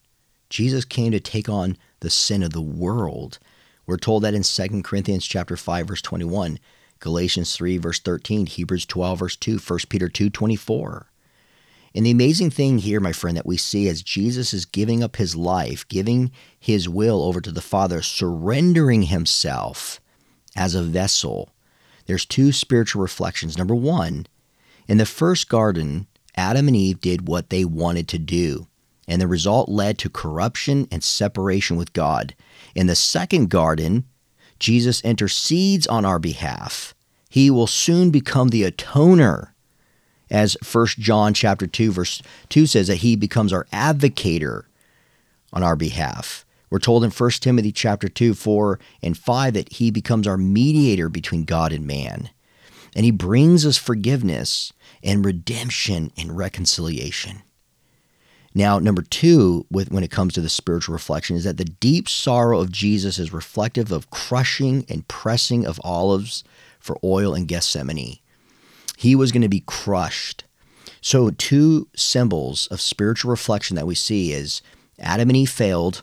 Jesus 0.51 0.85
came 0.85 1.13
to 1.13 1.21
take 1.21 1.49
on 1.49 1.77
the 2.01 2.11
sin 2.11 2.43
of 2.43 2.53
the 2.53 2.61
world. 2.61 3.39
We're 3.87 3.97
told 3.97 4.23
that 4.23 4.35
in 4.35 4.43
2 4.43 4.83
Corinthians 4.83 5.27
chapter 5.27 5.57
5 5.57 5.89
verse 5.89 6.03
21, 6.03 6.59
Galatians 7.01 7.55
3 7.57 7.79
verse 7.79 7.99
13, 7.99 8.47
Hebrews 8.47 8.87
12 8.87 9.19
verse 9.19 9.37
2, 9.37 9.59
1 9.59 9.79
Peter 9.89 10.09
2 10.09 10.31
24. 10.31 11.07
And 11.95 12.07
the 12.07 12.11
amazing 12.13 12.51
thing 12.51 12.79
here, 12.79 13.01
my 13.01 13.13
friend, 13.13 13.37
that 13.37 13.47
we 13.47 13.57
see 13.57 13.89
as 13.89 14.03
Jesus 14.03 14.55
is 14.55 14.65
giving 14.65 15.03
up 15.03 15.17
his 15.17 15.35
life, 15.35 15.89
giving 15.89 16.31
his 16.59 16.89
will 16.89 17.23
over 17.23 17.41
to 17.41 17.51
the 17.51 17.61
Father, 17.61 18.01
surrendering 18.01 19.03
himself 19.03 20.01
as 20.55 20.75
a 20.75 20.83
vessel, 20.83 21.51
there's 22.07 22.27
two 22.27 22.53
spiritual 22.53 23.03
reflections. 23.03 23.59
Number 23.59 23.75
one, 23.75 24.27
in 24.89 24.99
the 24.99 25.07
first 25.07 25.49
garden, 25.49 26.07
Adam 26.37 26.69
and 26.69 26.77
Eve 26.77 27.01
did 27.01 27.29
what 27.29 27.51
they 27.51 27.65
wanted 27.65 28.09
to 28.09 28.19
do, 28.19 28.67
and 29.07 29.21
the 29.21 29.29
result 29.29 29.69
led 29.69 29.99
to 29.99 30.11
corruption 30.11 30.87
and 30.91 31.03
separation 31.03 31.77
with 31.77 31.93
God. 31.93 32.35
In 32.75 32.87
the 32.87 32.97
second 32.97 33.51
garden, 33.51 34.05
Jesus 34.61 35.01
intercedes 35.01 35.87
on 35.87 36.05
our 36.05 36.19
behalf. 36.19 36.95
He 37.29 37.51
will 37.51 37.67
soon 37.67 38.11
become 38.11 38.49
the 38.49 38.71
atoner 38.71 39.49
as 40.31 40.57
1 40.73 40.87
John 40.99 41.35
chapter 41.35 41.67
2 41.67 41.91
verse 41.91 42.23
2 42.51 42.67
says 42.67 42.87
that 42.87 42.97
he 42.97 43.17
becomes 43.17 43.53
our 43.53 43.65
advocator 43.73 44.65
on 45.53 45.63
our 45.63 45.77
behalf. 45.77 46.45
We're 46.71 46.79
told 46.79 47.03
in 47.03 47.11
1 47.11 47.31
Timothy 47.33 47.73
chapter 47.73 48.09
2, 48.09 48.35
4 48.35 48.79
and 49.03 49.19
5 49.19 49.55
that 49.55 49.73
he 49.73 49.91
becomes 49.91 50.29
our 50.29 50.37
mediator 50.37 51.09
between 51.09 51.45
God 51.45 51.73
and 51.73 51.85
man. 51.85 52.31
And 52.95 53.05
he 53.05 53.11
brings 53.11 53.67
us 53.67 53.77
forgiveness 53.77 54.73
and 55.03 55.25
redemption 55.25 56.13
and 56.17 56.37
reconciliation. 56.37 57.43
Now, 58.55 58.79
number 58.79 59.03
two, 59.03 59.65
with, 59.71 59.93
when 59.93 60.03
it 60.03 60.11
comes 60.11 60.35
to 60.35 60.41
the 60.41 60.49
spiritual 60.49 60.93
reflection, 60.93 61.37
is 61.37 61.45
that 61.45 61.57
the 61.57 61.65
deep 61.65 62.09
sorrow 62.09 62.61
of 62.61 62.73
Jesus 62.73 63.19
is 63.19 63.33
reflective 63.33 63.93
of 63.93 64.11
crushing 64.11 64.85
and 64.89 65.07
pressing 65.07 65.65
of 65.65 65.81
olives 65.85 66.43
for 66.81 66.99
oil 67.05 67.35
in 67.35 67.47
Gethsemane. 67.47 68.19
He 68.97 69.15
was 69.15 69.31
going 69.31 69.43
to 69.43 69.49
be 69.49 69.63
crushed. 69.67 70.45
So, 71.01 71.31
two 71.31 71.89
symbols 71.95 72.67
of 72.67 72.81
spiritual 72.81 73.31
reflection 73.31 73.77
that 73.77 73.87
we 73.87 73.95
see 73.95 74.33
is 74.33 74.61
Adam 74.99 75.31
and 75.31 75.37
Eve 75.37 75.51
failed. 75.51 76.03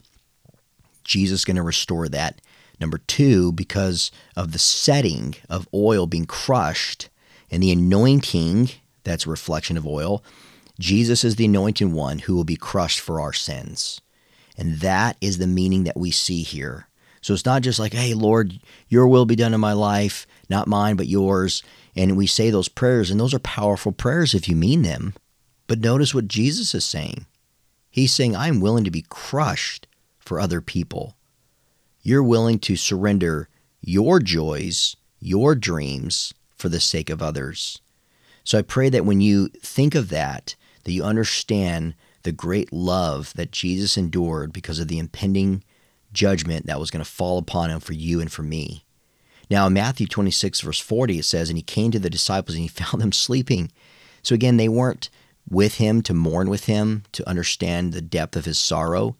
Jesus 1.04 1.42
is 1.42 1.46
going 1.46 1.58
to 1.58 1.64
restore 1.64 2.08
that. 2.10 2.42
Number 2.80 3.00
two, 3.00 3.52
because 3.52 4.12
of 4.36 4.52
the 4.52 4.60
setting 4.60 5.36
of 5.50 5.68
oil 5.74 6.08
being 6.08 6.26
crushed 6.26 7.10
and 7.52 7.62
the 7.62 7.72
anointing, 7.72 8.70
that's 9.04 9.26
a 9.26 9.30
reflection 9.30 9.78
of 9.78 9.86
oil, 9.86 10.24
Jesus 10.80 11.24
is 11.24 11.36
the 11.36 11.46
anointed 11.46 11.92
one 11.92 12.20
who 12.20 12.36
will 12.36 12.44
be 12.44 12.56
crushed 12.56 13.00
for 13.00 13.20
our 13.20 13.34
sins. 13.34 14.00
And 14.58 14.80
that 14.80 15.18
is 15.22 15.38
the 15.38 15.48
meaning 15.48 15.84
that 15.84 15.98
we 15.98 16.12
see 16.12 16.44
here. 16.44 16.88
So 17.22 17.34
it's 17.34 17.46
not 17.46 17.62
just 17.62 17.80
like, 17.80 17.94
hey, 17.94 18.14
Lord, 18.14 18.60
your 18.88 19.08
will 19.08 19.26
be 19.26 19.36
done 19.36 19.54
in 19.54 19.60
my 19.60 19.74
life, 19.74 20.28
not 20.50 20.68
mine, 20.68 20.96
but 20.96 21.08
yours. 21.08 21.64
And 21.96 22.16
we 22.16 22.28
say 22.28 22.50
those 22.50 22.70
prayers, 22.70 23.10
and 23.10 23.20
those 23.20 23.34
are 23.34 23.40
powerful 23.40 23.92
prayers 23.92 24.34
if 24.34 24.48
you 24.48 24.56
mean 24.56 24.84
them. 24.84 25.14
But 25.68 25.80
notice 25.80 26.14
what 26.14 26.28
Jesus 26.28 26.74
is 26.74 26.86
saying. 26.86 27.26
He's 27.90 28.14
saying, 28.14 28.36
I'm 28.36 28.62
willing 28.62 28.84
to 28.84 28.92
be 28.92 29.06
crushed 29.10 29.88
for 30.20 30.40
other 30.40 30.62
people. 30.62 31.16
You're 32.02 32.24
willing 32.24 32.60
to 32.60 32.76
surrender 32.76 33.50
your 33.82 34.20
joys, 34.20 34.96
your 35.20 35.56
dreams 35.56 36.34
for 36.56 36.70
the 36.70 36.80
sake 36.80 37.10
of 37.10 37.22
others. 37.22 37.82
So 38.44 38.58
I 38.58 38.62
pray 38.62 38.90
that 38.90 39.06
when 39.06 39.20
you 39.20 39.50
think 39.62 39.96
of 39.96 40.10
that, 40.10 40.56
that 40.88 40.94
you 40.94 41.04
understand 41.04 41.96
the 42.24 42.32
great 42.32 42.72
love 42.72 43.34
that 43.34 43.52
Jesus 43.52 43.98
endured 43.98 44.54
because 44.54 44.80
of 44.80 44.88
the 44.88 45.00
impending 45.00 45.62
judgment 46.14 46.66
that 46.66 46.80
was 46.80 46.90
going 46.90 47.04
to 47.04 47.12
fall 47.12 47.38
upon 47.38 47.70
him 47.70 47.82
for 47.82 47.92
you 47.92 48.22
and 48.22 48.32
for 48.32 48.42
me. 48.42 48.86
Now, 49.50 49.68
in 49.68 49.74
Matthew 49.74 50.08
26, 50.08 50.62
verse 50.62 50.80
40, 50.80 51.20
it 51.20 51.26
says, 51.26 51.50
And 51.50 51.58
he 51.58 51.62
came 51.62 51.92
to 51.92 52.00
the 52.00 52.10
disciples 52.10 52.56
and 52.56 52.62
he 52.62 52.68
found 52.70 53.02
them 53.02 53.12
sleeping. 53.12 53.70
So 54.24 54.34
again, 54.34 54.56
they 54.56 54.70
weren't 54.70 55.10
with 55.50 55.76
him 55.76 56.02
to 56.04 56.14
mourn 56.14 56.50
with 56.50 56.68
him, 56.68 57.04
to 57.12 57.28
understand 57.28 57.92
the 57.92 58.02
depth 58.02 58.38
of 58.38 58.46
his 58.46 58.58
sorrow. 58.58 59.18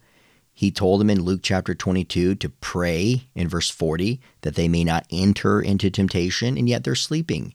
He 0.54 0.70
told 0.70 1.02
them 1.02 1.10
in 1.10 1.20
Luke 1.20 1.40
chapter 1.42 1.74
22 1.74 2.34
to 2.36 2.48
pray 2.48 3.28
in 3.34 3.46
verse 3.46 3.68
40 3.68 4.22
that 4.40 4.54
they 4.54 4.68
may 4.68 4.84
not 4.84 5.06
enter 5.10 5.60
into 5.60 5.90
temptation, 5.90 6.56
and 6.56 6.66
yet 6.66 6.82
they're 6.82 6.94
sleeping. 6.94 7.52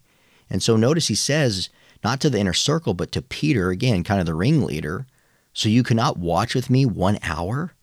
And 0.51 0.61
so 0.61 0.75
notice 0.75 1.07
he 1.07 1.15
says, 1.15 1.69
not 2.03 2.19
to 2.21 2.29
the 2.29 2.39
inner 2.39 2.53
circle, 2.53 2.93
but 2.93 3.11
to 3.13 3.21
Peter, 3.21 3.69
again, 3.69 4.03
kind 4.03 4.19
of 4.19 4.25
the 4.25 4.35
ringleader, 4.35 5.05
so 5.53 5.69
you 5.69 5.83
cannot 5.83 6.17
watch 6.17 6.55
with 6.55 6.69
me 6.69 6.85
one 6.85 7.19
hour? 7.21 7.73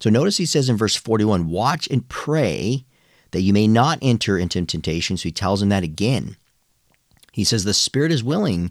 So 0.00 0.10
notice 0.10 0.36
he 0.36 0.46
says 0.46 0.68
in 0.68 0.76
verse 0.76 0.94
41, 0.94 1.48
watch 1.48 1.88
and 1.88 2.08
pray 2.08 2.84
that 3.32 3.42
you 3.42 3.52
may 3.52 3.66
not 3.66 3.98
enter 4.00 4.38
into 4.38 4.64
temptation. 4.64 5.16
So 5.16 5.24
he 5.24 5.32
tells 5.32 5.60
him 5.60 5.68
that 5.70 5.82
again. 5.82 6.36
He 7.32 7.44
says, 7.44 7.64
The 7.64 7.74
spirit 7.74 8.12
is 8.12 8.24
willing, 8.24 8.70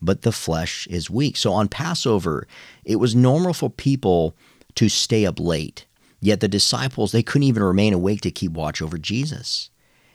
but 0.00 0.22
the 0.22 0.32
flesh 0.32 0.86
is 0.88 1.10
weak. 1.10 1.36
So 1.36 1.52
on 1.52 1.68
Passover, 1.68 2.46
it 2.84 2.96
was 2.96 3.14
normal 3.14 3.52
for 3.52 3.70
people 3.70 4.34
to 4.76 4.88
stay 4.88 5.26
up 5.26 5.38
late. 5.38 5.86
Yet 6.20 6.40
the 6.40 6.48
disciples, 6.48 7.12
they 7.12 7.22
couldn't 7.22 7.48
even 7.48 7.62
remain 7.62 7.92
awake 7.92 8.20
to 8.22 8.30
keep 8.30 8.52
watch 8.52 8.80
over 8.80 8.96
Jesus. 8.96 9.70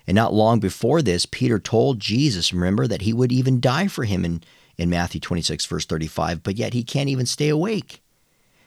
And 0.07 0.15
not 0.15 0.33
long 0.33 0.59
before 0.59 1.01
this, 1.01 1.25
Peter 1.25 1.59
told 1.59 1.99
Jesus, 1.99 2.53
remember, 2.53 2.87
that 2.87 3.01
he 3.01 3.11
would 3.11 3.31
even 3.31 3.59
die 3.59 3.87
for 3.87 4.05
him 4.05 4.23
in, 4.23 4.41
in 4.77 4.89
Matthew 4.89 5.19
26, 5.19 5.65
verse 5.65 5.85
35, 5.85 6.41
but 6.43 6.55
yet 6.55 6.73
he 6.73 6.83
can't 6.83 7.09
even 7.09 7.25
stay 7.25 7.49
awake. 7.49 8.01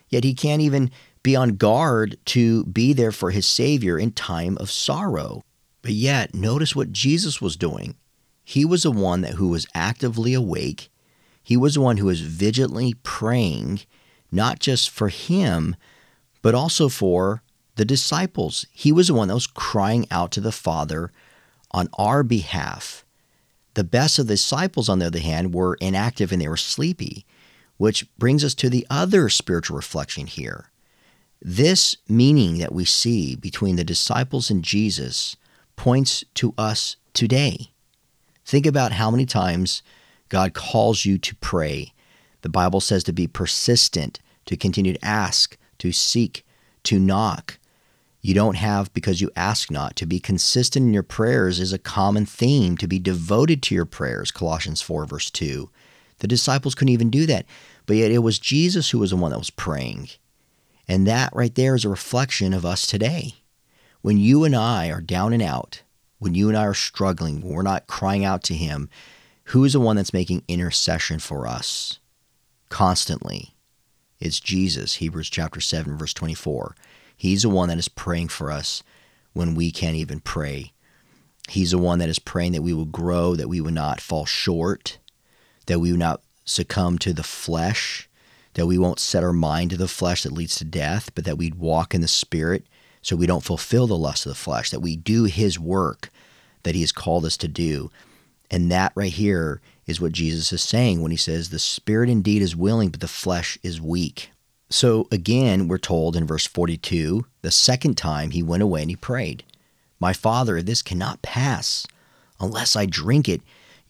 Yet 0.07 0.23
he 0.23 0.35
can't 0.35 0.61
even 0.61 0.91
be 1.23 1.35
on 1.35 1.55
guard 1.55 2.17
to 2.25 2.65
be 2.65 2.93
there 2.93 3.11
for 3.11 3.31
his 3.31 3.45
Savior 3.45 3.97
in 3.97 4.11
time 4.11 4.57
of 4.59 4.69
sorrow. 4.69 5.43
But 5.81 5.93
yet, 5.93 6.35
notice 6.35 6.75
what 6.75 6.91
Jesus 6.91 7.41
was 7.41 7.55
doing. 7.55 7.95
He 8.43 8.65
was 8.65 8.83
the 8.83 8.91
one 8.91 9.21
that 9.21 9.35
who 9.35 9.47
was 9.49 9.67
actively 9.73 10.33
awake. 10.33 10.89
He 11.41 11.57
was 11.57 11.73
the 11.73 11.81
one 11.81 11.97
who 11.97 12.05
was 12.05 12.21
vigilantly 12.21 12.95
praying, 13.01 13.81
not 14.31 14.59
just 14.59 14.89
for 14.89 15.09
him, 15.09 15.75
but 16.41 16.53
also 16.53 16.87
for 16.87 17.41
the 17.75 17.85
disciples. 17.85 18.65
He 18.71 18.91
was 18.91 19.07
the 19.07 19.13
one 19.13 19.27
that 19.29 19.33
was 19.33 19.47
crying 19.47 20.05
out 20.11 20.31
to 20.31 20.41
the 20.41 20.51
Father 20.51 21.11
on 21.71 21.89
our 21.97 22.23
behalf. 22.23 23.05
The 23.73 23.83
best 23.83 24.19
of 24.19 24.27
the 24.27 24.33
disciples, 24.33 24.89
on 24.89 24.99
the 24.99 25.07
other 25.07 25.19
hand, 25.19 25.53
were 25.53 25.75
inactive 25.75 26.31
and 26.31 26.41
they 26.41 26.47
were 26.47 26.57
sleepy, 26.57 27.25
which 27.77 28.05
brings 28.17 28.43
us 28.43 28.53
to 28.55 28.69
the 28.69 28.85
other 28.89 29.29
spiritual 29.29 29.77
reflection 29.77 30.27
here. 30.27 30.69
This 31.41 31.97
meaning 32.07 32.59
that 32.59 32.73
we 32.73 32.85
see 32.85 33.35
between 33.35 33.77
the 33.77 33.83
disciples 33.83 34.51
and 34.51 34.63
Jesus 34.63 35.35
points 35.75 36.23
to 36.35 36.53
us 36.57 36.97
today. 37.13 37.71
Think 38.45 38.65
about 38.65 38.91
how 38.91 39.09
many 39.09 39.25
times 39.25 39.81
God 40.29 40.53
calls 40.53 41.05
you 41.05 41.17
to 41.17 41.35
pray. 41.35 41.93
The 42.41 42.49
Bible 42.49 42.81
says 42.81 43.03
to 43.05 43.13
be 43.13 43.27
persistent, 43.27 44.19
to 44.45 44.57
continue 44.57 44.93
to 44.93 45.05
ask, 45.05 45.57
to 45.79 45.91
seek, 45.91 46.45
to 46.83 46.99
knock. 46.99 47.57
You 48.21 48.35
don't 48.35 48.57
have 48.57 48.93
because 48.93 49.19
you 49.19 49.31
ask 49.35 49.71
not. 49.71 49.95
To 49.95 50.05
be 50.05 50.19
consistent 50.19 50.85
in 50.85 50.93
your 50.93 51.03
prayers 51.03 51.59
is 51.59 51.73
a 51.73 51.79
common 51.79 52.25
theme, 52.25 52.77
to 52.77 52.87
be 52.87 52.99
devoted 52.99 53.63
to 53.63 53.75
your 53.75 53.85
prayers, 53.85 54.31
Colossians 54.31 54.81
4, 54.81 55.05
verse 55.05 55.31
2. 55.31 55.69
The 56.19 56.27
disciples 56.27 56.75
couldn't 56.75 56.93
even 56.93 57.09
do 57.09 57.25
that, 57.25 57.47
but 57.87 57.95
yet 57.95 58.11
it 58.11 58.19
was 58.19 58.37
Jesus 58.37 58.91
who 58.91 58.99
was 58.99 59.09
the 59.09 59.15
one 59.15 59.31
that 59.31 59.39
was 59.39 59.49
praying. 59.49 60.09
And 60.87 61.07
that 61.07 61.33
right 61.33 61.53
there 61.55 61.73
is 61.73 61.83
a 61.83 61.89
reflection 61.89 62.53
of 62.53 62.65
us 62.65 62.85
today. 62.85 63.35
When 64.01 64.17
you 64.17 64.43
and 64.43 64.55
I 64.55 64.89
are 64.91 65.01
down 65.01 65.33
and 65.33 65.41
out, 65.41 65.81
when 66.19 66.35
you 66.35 66.47
and 66.47 66.57
I 66.57 66.65
are 66.65 66.75
struggling, 66.75 67.41
when 67.41 67.53
we're 67.53 67.63
not 67.63 67.87
crying 67.87 68.23
out 68.23 68.43
to 68.43 68.53
Him, 68.53 68.87
who 69.45 69.63
is 69.63 69.73
the 69.73 69.79
one 69.79 69.95
that's 69.95 70.13
making 70.13 70.43
intercession 70.47 71.17
for 71.17 71.47
us 71.47 71.97
constantly? 72.69 73.55
It's 74.19 74.39
Jesus, 74.39 74.95
Hebrews 74.95 75.29
chapter 75.31 75.59
7, 75.59 75.97
verse 75.97 76.13
24. 76.13 76.75
He's 77.21 77.43
the 77.43 77.49
one 77.49 77.69
that 77.69 77.77
is 77.77 77.87
praying 77.87 78.29
for 78.29 78.49
us 78.49 78.81
when 79.33 79.53
we 79.53 79.69
can't 79.69 79.95
even 79.95 80.21
pray. 80.21 80.73
He's 81.49 81.69
the 81.69 81.77
one 81.77 81.99
that 81.99 82.09
is 82.09 82.17
praying 82.17 82.53
that 82.53 82.63
we 82.63 82.73
will 82.73 82.85
grow, 82.85 83.35
that 83.35 83.47
we 83.47 83.61
would 83.61 83.75
not 83.75 84.01
fall 84.01 84.25
short, 84.25 84.97
that 85.67 85.77
we 85.77 85.91
would 85.91 85.99
not 85.99 86.23
succumb 86.45 86.97
to 86.97 87.13
the 87.13 87.21
flesh, 87.21 88.09
that 88.55 88.65
we 88.65 88.79
won't 88.79 88.97
set 88.97 89.23
our 89.23 89.33
mind 89.33 89.69
to 89.69 89.77
the 89.77 89.87
flesh 89.87 90.23
that 90.23 90.31
leads 90.31 90.55
to 90.55 90.65
death, 90.65 91.13
but 91.13 91.23
that 91.25 91.37
we'd 91.37 91.53
walk 91.53 91.93
in 91.93 92.01
the 92.01 92.07
Spirit 92.07 92.65
so 93.03 93.15
we 93.15 93.27
don't 93.27 93.43
fulfill 93.43 93.85
the 93.85 93.95
lust 93.95 94.25
of 94.25 94.31
the 94.31 94.35
flesh, 94.35 94.71
that 94.71 94.79
we 94.79 94.95
do 94.95 95.25
His 95.25 95.59
work 95.59 96.09
that 96.63 96.73
He 96.73 96.81
has 96.81 96.91
called 96.91 97.23
us 97.23 97.37
to 97.37 97.47
do. 97.47 97.91
And 98.49 98.71
that 98.71 98.93
right 98.95 99.13
here 99.13 99.61
is 99.85 100.01
what 100.01 100.11
Jesus 100.11 100.51
is 100.51 100.63
saying 100.63 101.03
when 101.03 101.11
He 101.11 101.17
says, 101.17 101.51
The 101.51 101.59
Spirit 101.59 102.09
indeed 102.09 102.41
is 102.41 102.55
willing, 102.55 102.89
but 102.89 102.99
the 102.99 103.07
flesh 103.07 103.59
is 103.61 103.79
weak. 103.79 104.31
So 104.71 105.07
again, 105.11 105.67
we're 105.67 105.77
told 105.77 106.15
in 106.15 106.25
verse 106.25 106.47
42 106.47 107.25
the 107.41 107.51
second 107.51 107.97
time 107.97 108.31
he 108.31 108.41
went 108.41 108.63
away 108.63 108.81
and 108.81 108.89
he 108.89 108.95
prayed, 108.95 109.43
My 109.99 110.13
Father, 110.13 110.61
this 110.61 110.81
cannot 110.81 111.21
pass 111.21 111.85
unless 112.39 112.75
I 112.75 112.85
drink 112.85 113.27
it. 113.27 113.41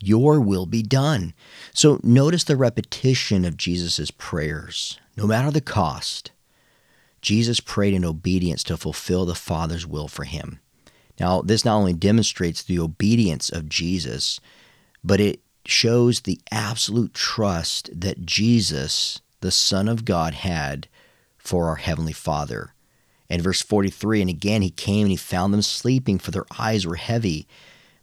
Your 0.04 0.42
will 0.42 0.66
be 0.66 0.82
done. 0.82 1.36
So 1.74 2.00
notice 2.02 2.44
the 2.44 2.58
repetition 2.58 3.46
of 3.46 3.58
Jesus' 3.58 4.10
prayers, 4.10 5.00
no 5.16 5.28
matter 5.28 5.52
the 5.52 5.62
cost. 5.62 6.32
Jesus 7.22 7.60
prayed 7.60 7.94
in 7.94 8.04
obedience 8.04 8.64
to 8.64 8.78
fulfill 8.78 9.26
the 9.26 9.36
Father's 9.36 9.86
will 9.86 10.08
for 10.08 10.24
him. 10.24 10.60
Now, 11.20 11.44
this 11.44 11.64
not 11.64 11.76
only 11.78 11.94
demonstrates 11.94 12.64
the 12.64 12.80
obedience 12.80 13.52
of 13.52 13.70
Jesus, 13.70 14.40
but 15.04 15.20
it 15.20 15.40
shows 15.66 16.22
the 16.22 16.42
absolute 16.52 17.14
trust 17.14 17.92
that 17.94 18.26
Jesus, 18.26 19.22
the 19.42 19.52
Son 19.52 19.88
of 19.88 20.06
God, 20.06 20.34
had 20.34 20.88
for 21.38 21.68
our 21.68 21.76
Heavenly 21.76 22.14
Father. 22.14 22.74
And 23.30 23.42
verse 23.42 23.62
43, 23.62 24.22
and 24.22 24.30
again 24.30 24.62
he 24.62 24.70
came 24.70 25.04
and 25.04 25.12
he 25.12 25.18
found 25.18 25.54
them 25.54 25.62
sleeping, 25.62 26.20
for 26.20 26.32
their 26.32 26.46
eyes 26.58 26.86
were 26.86 26.96
heavy. 26.96 27.48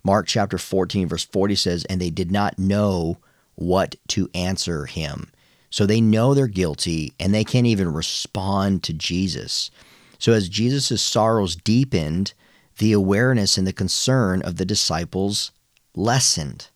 Mark 0.02 0.26
chapter 0.26 0.59
14, 0.59 1.09
verse 1.09 1.25
40 1.25 1.54
says, 1.54 1.85
And 1.85 2.00
they 2.00 2.11
did 2.11 2.30
not 2.30 2.59
know 2.59 3.18
what 3.54 3.97
to 4.09 4.30
answer 4.35 4.87
him. 4.87 5.30
So 5.71 5.85
they 5.85 6.00
know 6.00 6.33
they're 6.33 6.47
guilty 6.47 7.12
and 7.21 7.35
they 7.35 7.45
can't 7.45 7.66
even 7.66 7.92
respond 7.92 8.83
to 8.85 8.92
Jesus. 8.92 9.71
So 10.18 10.33
as 10.33 10.49
Jesus' 10.49 11.02
sorrows 11.02 11.57
deepened, 11.57 12.33
the 12.78 12.92
awareness 12.92 13.59
and 13.59 13.66
the 13.66 13.73
concern 13.73 14.40
of 14.42 14.57
the 14.57 14.64
disciples 14.64 15.52
lessened. 15.95 16.68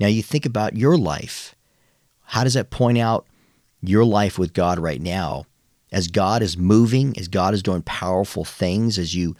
Now 0.00 0.08
you 0.08 0.22
think 0.22 0.44
about 0.44 0.76
your 0.76 0.96
life. 0.96 1.54
How 2.24 2.44
does 2.44 2.54
that 2.54 2.70
point 2.70 2.98
out 2.98 3.26
your 3.82 4.04
life 4.04 4.38
with 4.38 4.52
God 4.52 4.78
right 4.78 5.00
now? 5.00 5.46
As 5.92 6.08
God 6.08 6.42
is 6.42 6.56
moving, 6.56 7.16
as 7.18 7.28
God 7.28 7.54
is 7.54 7.62
doing 7.62 7.82
powerful 7.82 8.44
things, 8.44 8.98
as 8.98 9.14
you 9.14 9.36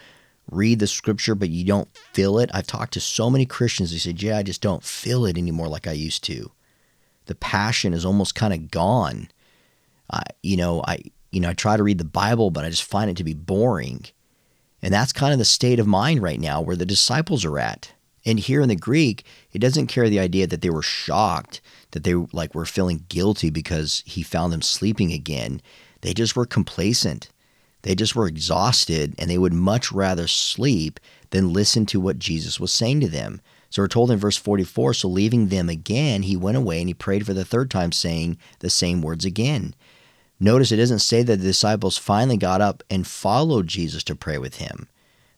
read 0.51 0.79
the 0.79 0.87
scripture 0.87 1.35
but 1.35 1.51
you 1.51 1.65
don't 1.65 1.89
feel 2.13 2.39
it. 2.39 2.51
I've 2.55 2.67
talked 2.67 2.93
to 2.95 3.01
so 3.01 3.29
many 3.29 3.47
Christians 3.47 3.91
who 3.91 3.99
say, 3.99 4.13
Jay, 4.13 4.33
I 4.33 4.43
just 4.43 4.61
don't 4.61 4.85
feel 4.85 5.27
it 5.27 5.37
anymore 5.37 5.69
like 5.69 5.87
I 5.87 5.93
used 5.93 6.23
to. 6.25 6.53
The 7.27 7.35
passion 7.35 7.93
is 7.93 8.05
almost 8.05 8.35
kind 8.35 8.55
of 8.55 8.71
gone. 8.71 9.29
I, 10.11 10.23
you 10.43 10.57
know, 10.57 10.83
I 10.87 11.01
you 11.33 11.41
know, 11.41 11.51
I 11.51 11.55
try 11.55 11.77
to 11.77 11.83
read 11.83 11.99
the 11.99 12.05
Bible, 12.05 12.51
but 12.51 12.65
I 12.65 12.71
just 12.71 12.85
find 12.85 13.11
it 13.11 13.17
to 13.19 13.25
be 13.25 13.35
boring. 13.35 14.07
And 14.81 14.95
that's 14.95 15.13
kind 15.13 15.33
of 15.33 15.39
the 15.39 15.45
state 15.45 15.79
of 15.79 15.87
mind 15.87 16.23
right 16.23 16.41
now 16.41 16.61
where 16.61 16.77
the 16.77 16.87
disciples 16.87 17.45
are 17.45 17.59
at. 17.59 17.93
And 18.25 18.39
here 18.39 18.61
in 18.61 18.69
the 18.69 18.77
Greek, 18.77 19.25
it 19.53 19.59
doesn't 19.59 19.89
carry 19.89 20.09
the 20.09 20.21
idea 20.21 20.47
that 20.47 20.63
they 20.63 20.71
were 20.71 20.83
shocked, 20.83 21.61
that 21.97 22.05
they 22.05 22.13
like 22.13 22.55
were 22.55 22.67
feeling 22.67 23.07
guilty 23.09 23.49
because 23.49 24.03
he 24.05 24.23
found 24.23 24.53
them 24.53 24.61
sleeping 24.61 25.13
again. 25.13 25.63
They 26.03 26.13
just 26.13 26.37
were 26.37 26.45
complacent. 26.45 27.31
They 27.81 27.95
just 27.95 28.15
were 28.15 28.27
exhausted 28.27 29.15
and 29.19 29.31
they 29.31 29.39
would 29.39 29.55
much 29.55 29.91
rather 29.91 30.27
sleep 30.27 31.01
than 31.31 31.55
listen 31.55 31.87
to 31.87 31.99
what 31.99 32.19
Jesus 32.19 32.61
was 32.61 32.71
saying 32.71 33.01
to 33.01 33.09
them. 33.09 33.41
So 33.71 33.81
we're 33.81 33.89
told 33.89 34.11
in 34.11 34.19
verse 34.19 34.37
44 34.37 34.93
So 34.93 35.09
leaving 35.09 35.49
them 35.49 35.71
again, 35.71 36.25
he 36.25 36.37
went 36.37 36.59
away 36.59 36.81
and 36.81 36.89
he 36.89 36.93
prayed 36.93 37.25
for 37.25 37.33
the 37.33 37.47
third 37.47 37.71
time, 37.71 37.93
saying 37.93 38.37
the 38.59 38.69
same 38.69 39.01
words 39.01 39.25
again. 39.25 39.75
Notice 40.39 40.71
it 40.73 40.77
doesn't 40.77 40.99
say 40.99 41.23
that 41.23 41.39
the 41.39 41.47
disciples 41.47 41.97
finally 41.97 42.37
got 42.37 42.61
up 42.61 42.83
and 42.91 43.07
followed 43.07 43.69
Jesus 43.69 44.05
to 44.05 44.15
pray 44.15 44.37
with 44.37 44.57
him. 44.57 44.87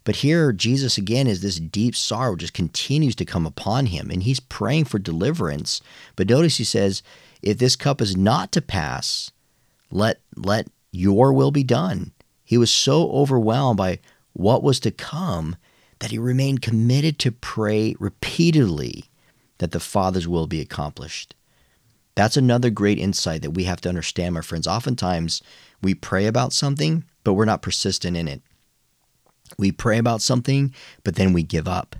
But 0.05 0.17
here, 0.17 0.53
Jesus 0.53 0.97
again 0.97 1.27
is 1.27 1.43
this 1.43 1.57
deep 1.57 1.95
sorrow 1.95 2.37
just 2.37 2.55
continues 2.55 3.15
to 3.17 3.25
come 3.25 3.47
upon 3.47 3.87
him, 3.87 4.11
and 4.11 4.23
he's 4.23 4.41
praying 4.41 4.87
for 4.87 4.99
deliverance. 4.99 5.81
But 6.17 6.29
notice 6.29 6.57
he 6.57 6.65
says, 6.65 7.03
If 7.43 7.59
this 7.59 7.77
cup 7.77 8.01
is 8.01 8.17
not 8.17 8.51
to 8.53 8.63
pass, 8.63 9.31
let, 9.91 10.21
let 10.35 10.69
your 10.93 11.33
will 11.33 11.51
be 11.51 11.65
done. 11.65 12.13
He 12.45 12.57
was 12.57 12.71
so 12.71 13.11
overwhelmed 13.11 13.77
by 13.77 13.99
what 14.33 14.63
was 14.63 14.81
to 14.81 14.91
come 14.91 15.57
that 15.99 16.11
he 16.11 16.19
remained 16.19 16.63
committed 16.63 17.19
to 17.19 17.33
pray 17.33 17.95
repeatedly 17.99 19.05
that 19.59 19.73
the 19.73 19.81
Father's 19.81 20.29
will 20.29 20.47
be 20.47 20.61
accomplished. 20.61 21.35
That's 22.15 22.37
another 22.37 22.71
great 22.71 22.99
insight 22.99 23.43
that 23.43 23.53
we 23.53 23.65
have 23.65 23.81
to 23.83 23.89
understand, 23.89 24.35
my 24.35 24.41
friends. 24.41 24.67
Oftentimes, 24.67 25.43
we 25.83 25.95
pray 25.95 26.27
about 26.27 26.53
something, 26.53 27.05
but 27.23 27.35
we're 27.35 27.45
not 27.45 27.63
persistent 27.63 28.17
in 28.17 28.27
it. 28.27 28.43
We 29.59 29.73
pray 29.73 29.99
about 29.99 30.23
something, 30.23 30.75
but 31.05 31.15
then 31.17 31.33
we 31.33 31.43
give 31.43 31.69
up. 31.69 31.97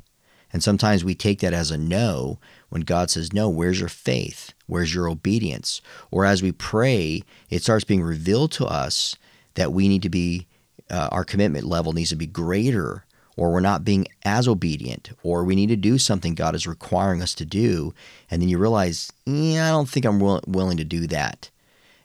And 0.53 0.63
sometimes 0.63 1.05
we 1.05 1.15
take 1.15 1.41
that 1.41 1.53
as 1.53 1.71
a 1.71 1.79
no 1.79 2.39
when 2.71 2.83
God 2.83 3.11
says, 3.11 3.33
No, 3.33 3.49
where's 3.49 3.81
your 3.81 3.89
faith? 3.89 4.53
Where's 4.67 4.95
your 4.95 5.09
obedience? 5.09 5.81
Or 6.11 6.25
as 6.25 6.43
we 6.43 6.53
pray, 6.53 7.23
it 7.51 7.63
starts 7.63 7.85
being 7.85 8.03
revealed 8.03 8.53
to 8.53 8.67
us 8.67 9.17
that 9.55 9.73
we 9.73 9.89
need 9.89 10.03
to 10.03 10.09
be, 10.09 10.47
uh, 10.91 11.09
our 11.13 11.25
commitment 11.25 11.67
level 11.67 11.93
needs 11.93 12.11
to 12.11 12.17
be 12.17 12.27
greater, 12.27 13.05
or 13.37 13.53
we're 13.53 13.61
not 13.61 13.85
being 13.85 14.07
as 14.25 14.49
obedient, 14.49 15.11
or 15.23 15.45
we 15.45 15.55
need 15.55 15.69
to 15.69 15.77
do 15.77 15.99
something 15.99 16.35
God 16.35 16.55
is 16.55 16.67
requiring 16.67 17.23
us 17.23 17.35
to 17.35 17.45
do. 17.45 17.95
And 18.31 18.41
then 18.41 18.49
you 18.49 18.59
realize, 18.59 19.13
yeah, 19.27 19.69
I 19.69 19.71
don't 19.71 19.89
think 19.89 20.07
I'm 20.07 20.19
will- 20.19 20.43
willing 20.47 20.77
to 20.79 20.85
do 20.85 21.07
that. 21.09 21.51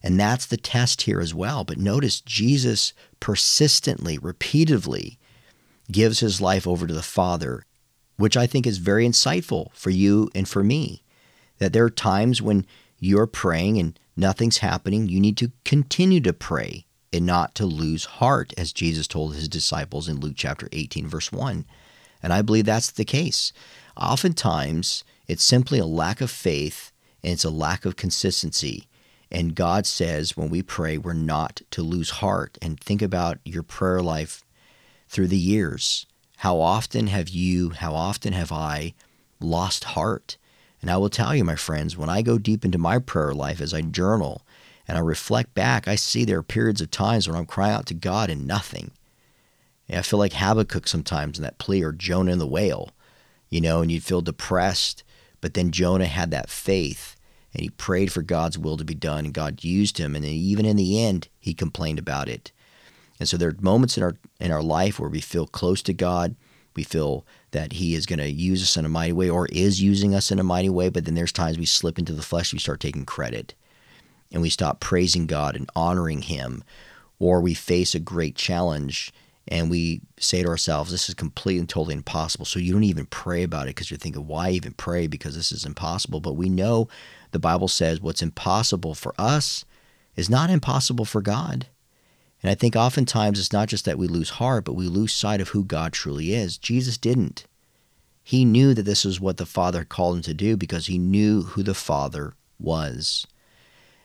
And 0.03 0.19
that's 0.19 0.45
the 0.45 0.57
test 0.57 1.03
here 1.03 1.21
as 1.21 1.33
well. 1.33 1.63
But 1.63 1.77
notice 1.77 2.19
Jesus 2.19 2.93
persistently, 3.21 4.17
repeatedly 4.17 5.17
gives 5.93 6.19
his 6.19 6.41
life 6.41 6.67
over 6.67 6.85
to 6.85 6.93
the 6.93 7.01
Father, 7.01 7.63
which 8.17 8.35
I 8.35 8.47
think 8.47 8.67
is 8.67 8.77
very 8.79 9.07
insightful 9.07 9.71
for 9.73 9.89
you 9.89 10.29
and 10.35 10.47
for 10.47 10.63
me. 10.63 11.03
That 11.59 11.71
there 11.71 11.85
are 11.85 11.89
times 11.89 12.41
when 12.41 12.65
you're 12.99 13.27
praying 13.27 13.79
and 13.79 13.97
nothing's 14.17 14.57
happening, 14.57 15.07
you 15.07 15.19
need 15.19 15.37
to 15.37 15.51
continue 15.63 16.19
to 16.21 16.33
pray 16.33 16.85
and 17.13 17.25
not 17.25 17.53
to 17.55 17.65
lose 17.65 18.05
heart, 18.05 18.53
as 18.57 18.73
Jesus 18.73 19.07
told 19.07 19.35
his 19.35 19.47
disciples 19.47 20.09
in 20.09 20.19
Luke 20.19 20.33
chapter 20.35 20.67
18, 20.71 21.07
verse 21.07 21.31
1. 21.31 21.65
And 22.23 22.33
I 22.33 22.41
believe 22.41 22.65
that's 22.65 22.91
the 22.91 23.05
case. 23.05 23.53
Oftentimes, 23.95 25.03
it's 25.27 25.43
simply 25.43 25.79
a 25.79 25.85
lack 25.85 26.21
of 26.21 26.31
faith 26.31 26.91
and 27.23 27.33
it's 27.33 27.43
a 27.43 27.49
lack 27.49 27.85
of 27.85 27.95
consistency. 27.95 28.87
And 29.31 29.55
God 29.55 29.85
says 29.85 30.35
when 30.35 30.49
we 30.49 30.61
pray, 30.61 30.97
we're 30.97 31.13
not 31.13 31.61
to 31.71 31.81
lose 31.81 32.09
heart. 32.09 32.57
And 32.61 32.79
think 32.79 33.01
about 33.01 33.39
your 33.45 33.63
prayer 33.63 34.01
life 34.01 34.43
through 35.13 35.27
the 35.27 35.37
years. 35.37 36.05
How 36.37 36.59
often 36.59 37.07
have 37.07 37.29
you, 37.29 37.69
how 37.69 37.93
often 37.93 38.33
have 38.33 38.51
I 38.51 38.93
lost 39.39 39.83
heart? 39.85 40.37
And 40.81 40.91
I 40.91 40.97
will 40.97 41.09
tell 41.09 41.33
you, 41.33 41.45
my 41.45 41.55
friends, 41.55 41.95
when 41.95 42.09
I 42.09 42.21
go 42.21 42.37
deep 42.37 42.65
into 42.65 42.77
my 42.77 42.99
prayer 42.99 43.33
life 43.33 43.61
as 43.61 43.73
I 43.73 43.81
journal, 43.81 44.41
and 44.87 44.97
I 44.97 45.01
reflect 45.01 45.53
back, 45.53 45.87
I 45.87 45.95
see 45.95 46.25
there 46.25 46.39
are 46.39 46.43
periods 46.43 46.81
of 46.81 46.91
times 46.91 47.27
when 47.27 47.37
I'm 47.37 47.45
crying 47.45 47.73
out 47.73 47.85
to 47.85 47.93
God 47.93 48.29
and 48.29 48.45
nothing. 48.45 48.91
And 49.87 49.99
I 49.99 50.01
feel 50.01 50.19
like 50.19 50.33
Habakkuk 50.33 50.87
sometimes 50.87 51.37
in 51.37 51.43
that 51.43 51.59
plea, 51.59 51.83
or 51.83 51.93
Jonah 51.93 52.33
in 52.33 52.39
the 52.39 52.47
whale, 52.47 52.89
you 53.49 53.61
know, 53.61 53.81
and 53.81 53.89
you'd 53.89 54.03
feel 54.03 54.21
depressed. 54.21 55.03
But 55.39 55.53
then 55.53 55.71
Jonah 55.71 56.07
had 56.07 56.31
that 56.31 56.49
faith 56.49 57.15
and 57.53 57.61
he 57.61 57.69
prayed 57.69 58.11
for 58.11 58.23
God's 58.23 58.57
will 58.57 58.77
to 58.77 58.83
be 58.83 58.95
done, 58.95 59.25
and 59.25 59.33
God 59.33 59.63
used 59.63 59.99
him. 59.99 60.15
And 60.15 60.25
then 60.25 60.31
even 60.31 60.65
in 60.65 60.75
the 60.75 61.01
end, 61.01 61.27
he 61.39 61.53
complained 61.53 61.99
about 61.99 62.27
it. 62.27 62.51
And 63.23 63.29
so 63.29 63.37
there 63.37 63.47
are 63.47 63.55
moments 63.61 63.95
in 63.95 64.03
our 64.03 64.17
in 64.41 64.51
our 64.51 64.61
life 64.61 64.99
where 64.99 65.07
we 65.07 65.21
feel 65.21 65.47
close 65.47 65.81
to 65.83 65.93
God. 65.93 66.35
We 66.75 66.83
feel 66.83 67.25
that 67.51 67.71
He 67.71 67.95
is 67.95 68.05
going 68.05 68.19
to 68.19 68.29
use 68.29 68.61
us 68.61 68.75
in 68.75 68.83
a 68.83 68.89
mighty 68.89 69.13
way 69.13 69.29
or 69.29 69.45
is 69.45 69.81
using 69.81 70.13
us 70.13 70.29
in 70.29 70.39
a 70.39 70.43
mighty 70.43 70.67
way. 70.67 70.89
But 70.89 71.05
then 71.05 71.15
there's 71.15 71.31
times 71.31 71.57
we 71.57 71.65
slip 71.65 71.97
into 71.97 72.11
the 72.11 72.21
flesh, 72.21 72.51
we 72.51 72.59
start 72.59 72.81
taking 72.81 73.05
credit 73.05 73.53
and 74.33 74.41
we 74.41 74.49
stop 74.49 74.81
praising 74.81 75.25
God 75.25 75.55
and 75.55 75.69
honoring 75.73 76.23
Him, 76.23 76.65
or 77.17 77.39
we 77.39 77.53
face 77.53 77.95
a 77.95 77.99
great 77.99 78.35
challenge 78.35 79.13
and 79.47 79.71
we 79.71 80.01
say 80.17 80.43
to 80.43 80.49
ourselves, 80.49 80.91
This 80.91 81.07
is 81.07 81.15
completely 81.15 81.59
and 81.59 81.69
totally 81.69 81.95
impossible. 81.95 82.43
So 82.43 82.59
you 82.59 82.73
don't 82.73 82.83
even 82.83 83.05
pray 83.05 83.43
about 83.43 83.67
it 83.67 83.75
because 83.75 83.89
you're 83.89 83.97
thinking, 83.97 84.27
Why 84.27 84.49
even 84.49 84.73
pray? 84.73 85.07
Because 85.07 85.37
this 85.37 85.53
is 85.53 85.63
impossible. 85.63 86.19
But 86.19 86.33
we 86.33 86.49
know 86.49 86.89
the 87.31 87.39
Bible 87.39 87.69
says 87.69 88.01
what's 88.01 88.21
impossible 88.21 88.95
for 88.95 89.15
us 89.17 89.63
is 90.17 90.29
not 90.29 90.49
impossible 90.49 91.05
for 91.05 91.21
God. 91.21 91.67
And 92.43 92.51
I 92.51 92.55
think 92.55 92.75
oftentimes 92.75 93.39
it's 93.39 93.53
not 93.53 93.69
just 93.69 93.85
that 93.85 93.97
we 93.97 94.07
lose 94.07 94.31
heart, 94.31 94.65
but 94.65 94.75
we 94.75 94.87
lose 94.87 95.13
sight 95.13 95.39
of 95.39 95.49
who 95.49 95.63
God 95.63 95.93
truly 95.93 96.33
is. 96.33 96.57
Jesus 96.57 96.97
didn't. 96.97 97.45
He 98.21 98.45
knew 98.45 98.73
that 98.73 98.83
this 98.83 99.05
was 99.05 99.19
what 99.19 99.37
the 99.37 99.45
Father 99.45 99.83
called 99.85 100.17
him 100.17 100.21
to 100.23 100.33
do 100.33 100.57
because 100.57 100.87
he 100.87 100.97
knew 100.97 101.43
who 101.43 101.63
the 101.63 101.73
Father 101.73 102.33
was. 102.59 103.25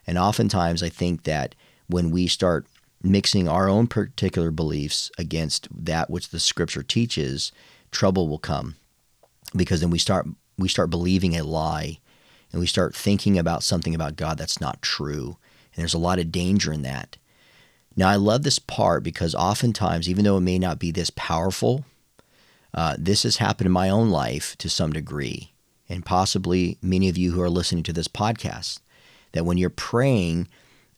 And 0.07 0.17
oftentimes, 0.17 0.83
I 0.83 0.89
think 0.89 1.25
that 1.25 1.55
when 1.89 2.11
we 2.11 2.29
start 2.29 2.67
mixing 3.03 3.49
our 3.49 3.69
own 3.69 3.87
particular 3.87 4.51
beliefs 4.51 5.11
against 5.19 5.69
that 5.71 6.11
which 6.11 6.31
the 6.31 6.41
Scripture 6.41 6.83
teaches, 6.83 7.53
trouble 7.91 8.29
will 8.29 8.39
come, 8.39 8.77
because 9.55 9.81
then 9.81 9.91
we 9.91 9.99
start 9.99 10.27
we 10.57 10.69
start 10.69 10.91
believing 10.91 11.37
a 11.37 11.45
lie, 11.45 11.99
and 12.51 12.61
we 12.61 12.67
start 12.67 12.95
thinking 12.95 13.39
about 13.39 13.63
something 13.63 13.95
about 13.95 14.17
God 14.17 14.39
that's 14.39 14.61
not 14.61 14.83
true. 14.83 15.37
And 15.75 15.83
there's 15.83 15.95
a 15.95 15.99
lot 15.99 16.19
of 16.19 16.33
danger 16.33 16.73
in 16.73 16.83
that. 16.83 17.17
Now, 17.97 18.09
I 18.09 18.17
love 18.17 18.43
this 18.43 18.59
part 18.59 19.03
because 19.03 19.35
oftentimes, 19.35 20.09
even 20.09 20.25
though 20.25 20.37
it 20.37 20.43
may 20.43 20.59
not 20.59 20.79
be 20.79 20.91
this 20.91 21.11
powerful, 21.11 21.85
uh, 22.73 22.97
this 22.99 23.25
has 23.25 23.39
happened 23.39 23.67
in 23.67 23.73
my 23.73 23.89
own 23.89 24.11
life 24.11 24.57
to 24.59 24.69
some 24.69 24.93
degree, 24.93 25.53
and 25.89 26.05
possibly 26.05 26.79
many 26.83 27.09
of 27.09 27.19
you 27.19 27.33
who 27.33 27.41
are 27.41 27.51
listening 27.51 27.83
to 27.85 27.93
this 27.93 28.09
podcast 28.09 28.81
that 29.33 29.45
when 29.45 29.59
you're 29.59 29.71
praying 29.71 30.49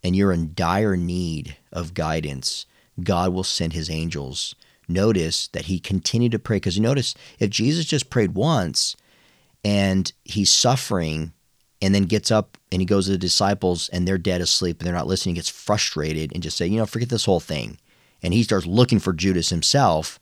and 0.03 0.15
you're 0.15 0.33
in 0.33 0.53
dire 0.55 0.97
need 0.97 1.57
of 1.73 1.95
guidance, 1.95 2.67
God 3.03 3.33
will 3.33 3.45
send 3.45 3.73
his 3.73 3.91
angels. 3.91 4.55
Notice 4.89 5.49
that 5.49 5.67
he 5.67 5.79
continued 5.79 6.33
to 6.33 6.39
pray 6.39 6.57
because 6.57 6.81
notice 6.81 7.15
if 7.39 7.51
Jesus 7.51 7.85
just 7.85 8.11
prayed 8.11 8.35
once 8.35 8.97
and 9.65 10.13
he's 10.25 10.51
suffering 10.51 11.33
and 11.83 11.95
then 11.95 12.05
gets 12.05 12.31
up 12.31 12.59
and 12.71 12.83
he 12.83 12.87
goes 12.87 13.07
to 13.07 13.13
the 13.13 13.19
disciples 13.19 13.89
and 13.91 14.07
they're 14.07 14.19
dead 14.19 14.41
asleep 14.41 14.79
and 14.79 14.87
they're 14.87 14.95
not 14.95 15.07
listening, 15.07 15.35
he 15.35 15.39
gets 15.39 15.49
frustrated 15.49 16.33
and 16.33 16.43
just 16.43 16.57
say, 16.57 16.67
you 16.67 16.79
know, 16.79 16.87
forget 16.87 17.09
this 17.09 17.25
whole 17.25 17.41
thing. 17.41 17.79
And 18.23 18.35
he 18.35 18.43
starts 18.43 18.67
looking 18.67 18.99
for 18.99 19.13
Judas 19.13 19.49
himself, 19.49 20.21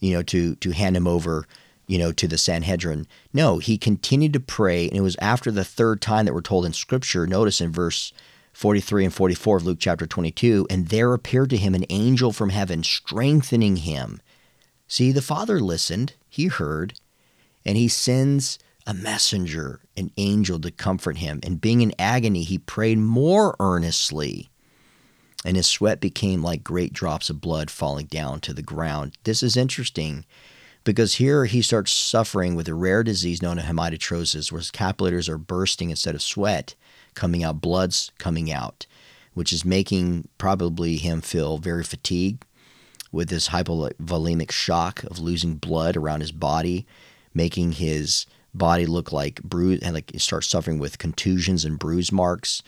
you 0.00 0.12
know, 0.12 0.22
to 0.24 0.54
to 0.56 0.70
hand 0.70 0.96
him 0.96 1.06
over, 1.06 1.46
you 1.86 1.98
know, 1.98 2.12
to 2.12 2.28
the 2.28 2.38
Sanhedrin. 2.38 3.06
No, 3.32 3.58
he 3.58 3.78
continued 3.78 4.34
to 4.34 4.40
pray, 4.40 4.86
and 4.86 4.96
it 4.96 5.02
was 5.02 5.16
after 5.20 5.50
the 5.50 5.64
third 5.64 6.02
time 6.02 6.26
that 6.26 6.34
we're 6.34 6.42
told 6.42 6.66
in 6.66 6.74
scripture, 6.74 7.26
notice 7.26 7.60
in 7.60 7.72
verse 7.72 8.12
43 8.52 9.04
and 9.04 9.14
44 9.14 9.56
of 9.58 9.66
Luke 9.66 9.78
chapter 9.80 10.06
22, 10.06 10.66
and 10.68 10.88
there 10.88 11.14
appeared 11.14 11.48
to 11.50 11.56
him 11.56 11.74
an 11.74 11.86
angel 11.90 12.32
from 12.32 12.50
heaven, 12.50 12.82
strengthening 12.82 13.76
him. 13.76 14.20
See, 14.88 15.12
the 15.12 15.22
Father 15.22 15.60
listened, 15.60 16.14
he 16.28 16.48
heard, 16.48 16.94
and 17.64 17.76
he 17.76 17.88
sends 17.88 18.58
a 18.88 18.94
messenger, 18.94 19.80
an 19.98 20.10
angel 20.16 20.58
to 20.58 20.70
comfort 20.70 21.18
him. 21.18 21.40
And 21.42 21.60
being 21.60 21.82
in 21.82 21.92
agony, 21.98 22.42
he 22.42 22.56
prayed 22.58 22.98
more 22.98 23.54
earnestly, 23.60 24.48
and 25.44 25.58
his 25.58 25.66
sweat 25.66 26.00
became 26.00 26.42
like 26.42 26.64
great 26.64 26.94
drops 26.94 27.28
of 27.28 27.40
blood 27.40 27.70
falling 27.70 28.06
down 28.06 28.40
to 28.40 28.54
the 28.54 28.62
ground. 28.62 29.18
This 29.24 29.42
is 29.42 29.58
interesting 29.58 30.24
because 30.84 31.16
here 31.16 31.44
he 31.44 31.60
starts 31.60 31.92
suffering 31.92 32.54
with 32.54 32.66
a 32.66 32.74
rare 32.74 33.04
disease 33.04 33.42
known 33.42 33.58
as 33.58 33.66
hematidrosis, 33.66 34.50
where 34.50 34.60
his 34.60 34.70
capillaries 34.70 35.28
are 35.28 35.36
bursting 35.36 35.90
instead 35.90 36.14
of 36.14 36.22
sweat 36.22 36.74
coming 37.14 37.44
out, 37.44 37.60
blood's 37.60 38.10
coming 38.16 38.50
out, 38.50 38.86
which 39.34 39.52
is 39.52 39.66
making 39.66 40.28
probably 40.38 40.96
him 40.96 41.20
feel 41.20 41.58
very 41.58 41.84
fatigued 41.84 42.42
with 43.12 43.28
this 43.28 43.48
hypovolemic 43.48 44.50
shock 44.50 45.02
of 45.04 45.18
losing 45.18 45.56
blood 45.56 45.94
around 45.94 46.20
his 46.20 46.32
body, 46.32 46.86
making 47.34 47.72
his 47.72 48.24
body 48.58 48.86
look 48.86 49.12
like 49.12 49.42
bruise 49.42 49.80
and 49.82 49.94
like 49.94 50.10
start 50.16 50.44
suffering 50.44 50.78
with 50.78 50.98
contusions 50.98 51.64
and 51.64 51.78
bruise 51.78 52.12
marks 52.12 52.62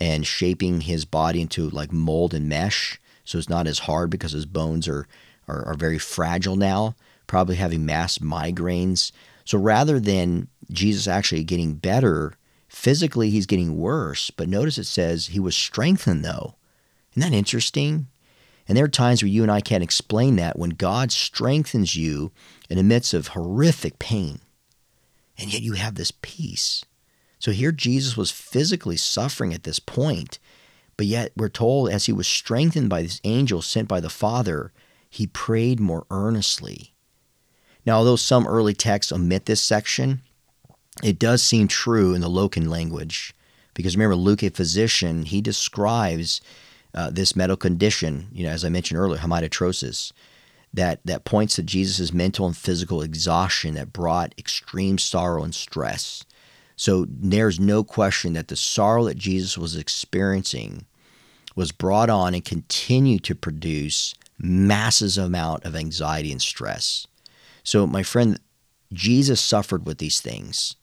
and 0.00 0.26
shaping 0.26 0.82
his 0.82 1.04
body 1.04 1.40
into 1.40 1.68
like 1.70 1.92
mold 1.92 2.34
and 2.34 2.48
mesh 2.48 3.00
so 3.24 3.38
it's 3.38 3.48
not 3.48 3.66
as 3.66 3.80
hard 3.80 4.08
because 4.08 4.32
his 4.32 4.46
bones 4.46 4.88
are, 4.88 5.06
are, 5.46 5.64
are 5.66 5.74
very 5.74 5.98
fragile 5.98 6.56
now 6.56 6.94
probably 7.26 7.56
having 7.56 7.84
mass 7.84 8.18
migraines 8.18 9.12
so 9.44 9.58
rather 9.58 10.00
than 10.00 10.48
jesus 10.70 11.06
actually 11.06 11.44
getting 11.44 11.74
better 11.74 12.34
Physically, 12.68 13.30
he's 13.30 13.46
getting 13.46 13.78
worse, 13.78 14.30
but 14.30 14.48
notice 14.48 14.76
it 14.76 14.84
says 14.84 15.28
he 15.28 15.40
was 15.40 15.56
strengthened, 15.56 16.24
though. 16.24 16.54
Isn't 17.12 17.30
that 17.30 17.36
interesting? 17.36 18.08
And 18.68 18.76
there 18.76 18.84
are 18.84 18.88
times 18.88 19.22
where 19.22 19.30
you 19.30 19.42
and 19.42 19.50
I 19.50 19.62
can't 19.62 19.82
explain 19.82 20.36
that 20.36 20.58
when 20.58 20.70
God 20.70 21.10
strengthens 21.10 21.96
you 21.96 22.30
in 22.68 22.76
the 22.76 22.82
midst 22.82 23.14
of 23.14 23.28
horrific 23.28 23.98
pain, 23.98 24.40
and 25.38 25.52
yet 25.52 25.62
you 25.62 25.74
have 25.74 25.94
this 25.94 26.12
peace. 26.22 26.84
So 27.38 27.52
here 27.52 27.72
Jesus 27.72 28.16
was 28.16 28.30
physically 28.30 28.96
suffering 28.96 29.54
at 29.54 29.62
this 29.62 29.78
point, 29.78 30.38
but 30.96 31.06
yet 31.06 31.32
we're 31.36 31.48
told 31.48 31.90
as 31.90 32.06
he 32.06 32.12
was 32.12 32.26
strengthened 32.26 32.90
by 32.90 33.02
this 33.02 33.20
angel 33.24 33.62
sent 33.62 33.86
by 33.88 34.00
the 34.00 34.10
Father, 34.10 34.72
he 35.08 35.26
prayed 35.26 35.78
more 35.78 36.04
earnestly. 36.10 36.92
Now, 37.86 37.98
although 37.98 38.16
some 38.16 38.46
early 38.46 38.74
texts 38.74 39.12
omit 39.12 39.46
this 39.46 39.60
section, 39.60 40.22
it 41.02 41.18
does 41.18 41.42
seem 41.42 41.68
true 41.68 42.12
in 42.12 42.20
the 42.20 42.28
Lukan 42.28 42.68
language. 42.68 43.32
Because 43.72 43.96
remember, 43.96 44.16
Luke, 44.16 44.42
a 44.42 44.50
physician, 44.50 45.22
he 45.22 45.40
describes 45.40 46.40
uh, 46.94 47.10
this 47.10 47.36
medical 47.36 47.56
condition, 47.56 48.28
you 48.32 48.44
know, 48.44 48.50
as 48.50 48.64
I 48.64 48.68
mentioned 48.68 48.98
earlier, 48.98 49.20
hematidrosis, 49.20 50.12
that, 50.72 51.00
that 51.04 51.24
points 51.24 51.56
to 51.56 51.62
Jesus' 51.62 52.12
mental 52.12 52.46
and 52.46 52.56
physical 52.56 53.02
exhaustion 53.02 53.74
that 53.74 53.92
brought 53.92 54.34
extreme 54.38 54.98
sorrow 54.98 55.42
and 55.42 55.54
stress. 55.54 56.24
So 56.76 57.06
there's 57.08 57.58
no 57.58 57.82
question 57.82 58.34
that 58.34 58.48
the 58.48 58.56
sorrow 58.56 59.04
that 59.04 59.18
Jesus 59.18 59.58
was 59.58 59.76
experiencing 59.76 60.86
was 61.56 61.72
brought 61.72 62.10
on 62.10 62.34
and 62.34 62.44
continued 62.44 63.24
to 63.24 63.34
produce 63.34 64.14
massive 64.38 65.18
amount 65.18 65.64
of 65.64 65.74
anxiety 65.74 66.30
and 66.30 66.40
stress. 66.40 67.06
So 67.64 67.86
my 67.86 68.04
friend, 68.04 68.38
Jesus 68.92 69.40
suffered 69.40 69.84
with 69.84 69.98
these 69.98 70.20
things. 70.20 70.76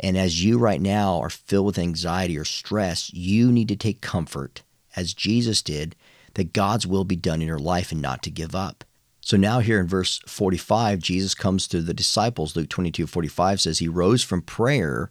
And 0.00 0.16
as 0.16 0.42
you 0.42 0.58
right 0.58 0.80
now 0.80 1.20
are 1.20 1.30
filled 1.30 1.66
with 1.66 1.78
anxiety 1.78 2.38
or 2.38 2.44
stress, 2.44 3.12
you 3.12 3.52
need 3.52 3.68
to 3.68 3.76
take 3.76 4.00
comfort, 4.00 4.62
as 4.96 5.14
Jesus 5.14 5.62
did, 5.62 5.94
that 6.34 6.52
God's 6.52 6.86
will 6.86 7.04
be 7.04 7.16
done 7.16 7.40
in 7.40 7.46
your 7.46 7.58
life 7.58 7.92
and 7.92 8.02
not 8.02 8.22
to 8.22 8.30
give 8.30 8.54
up. 8.54 8.84
So 9.24 9.38
now 9.38 9.60
here 9.60 9.80
in 9.80 9.88
verse 9.88 10.20
45, 10.26 10.98
Jesus 10.98 11.34
comes 11.34 11.66
to 11.68 11.80
the 11.80 11.94
disciples. 11.94 12.54
Luke 12.54 12.68
22 12.68 13.06
45 13.06 13.58
says, 13.58 13.78
He 13.78 13.88
rose 13.88 14.22
from 14.22 14.42
prayer 14.42 15.10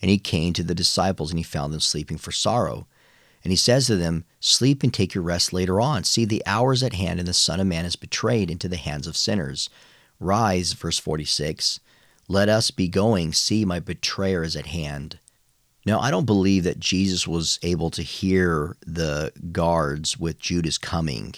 and 0.00 0.08
he 0.08 0.18
came 0.18 0.52
to 0.52 0.62
the 0.62 0.76
disciples 0.76 1.30
and 1.30 1.40
he 1.40 1.42
found 1.42 1.72
them 1.72 1.80
sleeping 1.80 2.18
for 2.18 2.30
sorrow. 2.30 2.86
And 3.42 3.50
he 3.50 3.56
says 3.56 3.88
to 3.88 3.96
them, 3.96 4.24
Sleep 4.38 4.84
and 4.84 4.94
take 4.94 5.12
your 5.12 5.24
rest 5.24 5.52
later 5.52 5.80
on. 5.80 6.04
See, 6.04 6.24
the 6.24 6.42
hour 6.46 6.72
is 6.72 6.84
at 6.84 6.92
hand, 6.92 7.18
and 7.18 7.28
the 7.28 7.34
Son 7.34 7.58
of 7.58 7.66
Man 7.66 7.84
is 7.84 7.96
betrayed 7.96 8.48
into 8.48 8.68
the 8.68 8.76
hands 8.76 9.08
of 9.08 9.16
sinners. 9.16 9.68
Rise, 10.20 10.72
verse 10.74 11.00
46. 11.00 11.80
Let 12.28 12.48
us 12.48 12.70
be 12.70 12.86
going. 12.86 13.32
See, 13.32 13.64
my 13.64 13.80
betrayer 13.80 14.44
is 14.44 14.54
at 14.54 14.66
hand. 14.66 15.18
Now, 15.84 15.98
I 15.98 16.12
don't 16.12 16.26
believe 16.26 16.62
that 16.62 16.78
Jesus 16.78 17.26
was 17.26 17.58
able 17.64 17.90
to 17.90 18.02
hear 18.02 18.76
the 18.86 19.32
guards 19.50 20.16
with 20.16 20.38
Judas 20.38 20.78
coming 20.78 21.34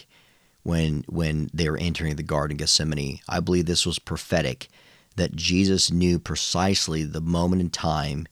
when 0.62 1.04
when 1.08 1.50
they 1.52 1.68
were 1.68 1.78
entering 1.78 2.16
the 2.16 2.22
Garden 2.22 2.54
of 2.54 2.58
Gethsemane. 2.58 3.20
I 3.28 3.40
believe 3.40 3.66
this 3.66 3.86
was 3.86 3.98
prophetic, 3.98 4.68
that 5.16 5.36
Jesus 5.36 5.90
knew 5.90 6.18
precisely 6.18 7.04
the 7.04 7.20
moment 7.20 7.62
in 7.62 7.70
time 7.70 8.26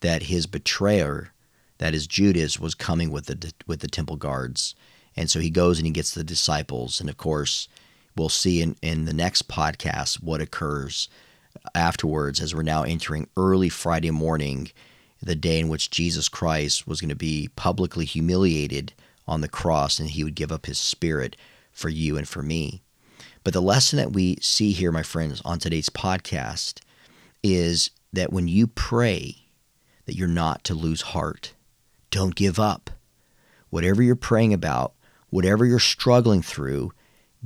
that 0.00 0.24
his 0.24 0.46
betrayer, 0.46 1.32
that 1.78 1.94
is 1.94 2.06
Judas, 2.06 2.58
was 2.60 2.74
coming 2.74 3.10
with 3.10 3.26
the 3.26 3.52
with 3.66 3.80
the 3.80 3.88
temple 3.88 4.16
guards. 4.16 4.74
And 5.16 5.30
so 5.30 5.40
he 5.40 5.50
goes 5.50 5.78
and 5.78 5.86
he 5.86 5.92
gets 5.92 6.14
the 6.14 6.24
disciples. 6.24 7.00
And 7.00 7.10
of 7.10 7.18
course, 7.18 7.68
we'll 8.16 8.30
see 8.30 8.62
in, 8.62 8.76
in 8.80 9.04
the 9.04 9.12
next 9.12 9.48
podcast 9.48 10.22
what 10.22 10.40
occurs 10.40 11.08
afterwards, 11.74 12.40
as 12.40 12.54
we're 12.54 12.62
now 12.62 12.82
entering 12.82 13.28
early 13.36 13.68
Friday 13.68 14.10
morning, 14.10 14.70
the 15.20 15.34
day 15.34 15.58
in 15.58 15.68
which 15.68 15.90
Jesus 15.90 16.28
Christ 16.28 16.86
was 16.86 17.00
going 17.00 17.10
to 17.10 17.14
be 17.14 17.50
publicly 17.56 18.06
humiliated 18.06 18.94
on 19.28 19.40
the 19.40 19.48
cross 19.48 19.98
and 19.98 20.10
he 20.10 20.24
would 20.24 20.34
give 20.34 20.50
up 20.50 20.66
his 20.66 20.78
spirit 20.78 21.36
for 21.72 21.88
you 21.88 22.16
and 22.16 22.28
for 22.28 22.42
me. 22.42 22.82
But 23.44 23.54
the 23.54 23.60
lesson 23.62 23.96
that 23.96 24.12
we 24.12 24.36
see 24.40 24.72
here, 24.72 24.92
my 24.92 25.02
friends, 25.02 25.42
on 25.44 25.58
today's 25.58 25.88
podcast 25.88 26.80
is 27.42 27.90
that 28.12 28.32
when 28.32 28.46
you 28.46 28.66
pray, 28.66 29.36
that 30.06 30.16
you're 30.16 30.28
not 30.28 30.64
to 30.64 30.74
lose 30.74 31.02
heart. 31.02 31.54
Don't 32.10 32.34
give 32.34 32.58
up. 32.58 32.90
Whatever 33.70 34.02
you're 34.02 34.16
praying 34.16 34.52
about, 34.52 34.92
whatever 35.30 35.64
you're 35.64 35.78
struggling 35.78 36.42
through, 36.42 36.92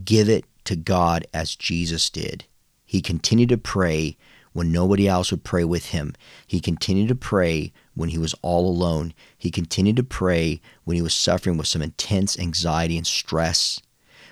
give 0.05 0.29
it 0.29 0.45
to 0.65 0.77
God 0.77 1.27
as 1.33 1.55
Jesus 1.55 2.11
did. 2.11 2.45
He 2.85 3.01
continued 3.01 3.49
to 3.51 3.59
pray 3.59 4.17
when 4.53 4.73
nobody 4.73 5.07
else 5.07 5.31
would 5.31 5.45
pray 5.45 5.65
with 5.65 5.87
him. 5.87 6.15
He 6.47 6.61
continued 6.61 7.09
to 7.09 7.15
pray 7.15 7.73
when 7.95 8.09
he 8.09 8.19
was 8.19 8.35
all 8.43 8.69
alone. 8.69 9.13
He 9.37 9.51
continued 9.51 9.97
to 9.97 10.03
pray 10.03 10.61
when 10.85 10.97
he 10.97 11.03
was 11.03 11.15
suffering 11.15 11.57
with 11.57 11.67
some 11.67 11.83
intense 11.83 12.39
anxiety 12.39 12.97
and 12.97 13.07
stress. 13.07 13.81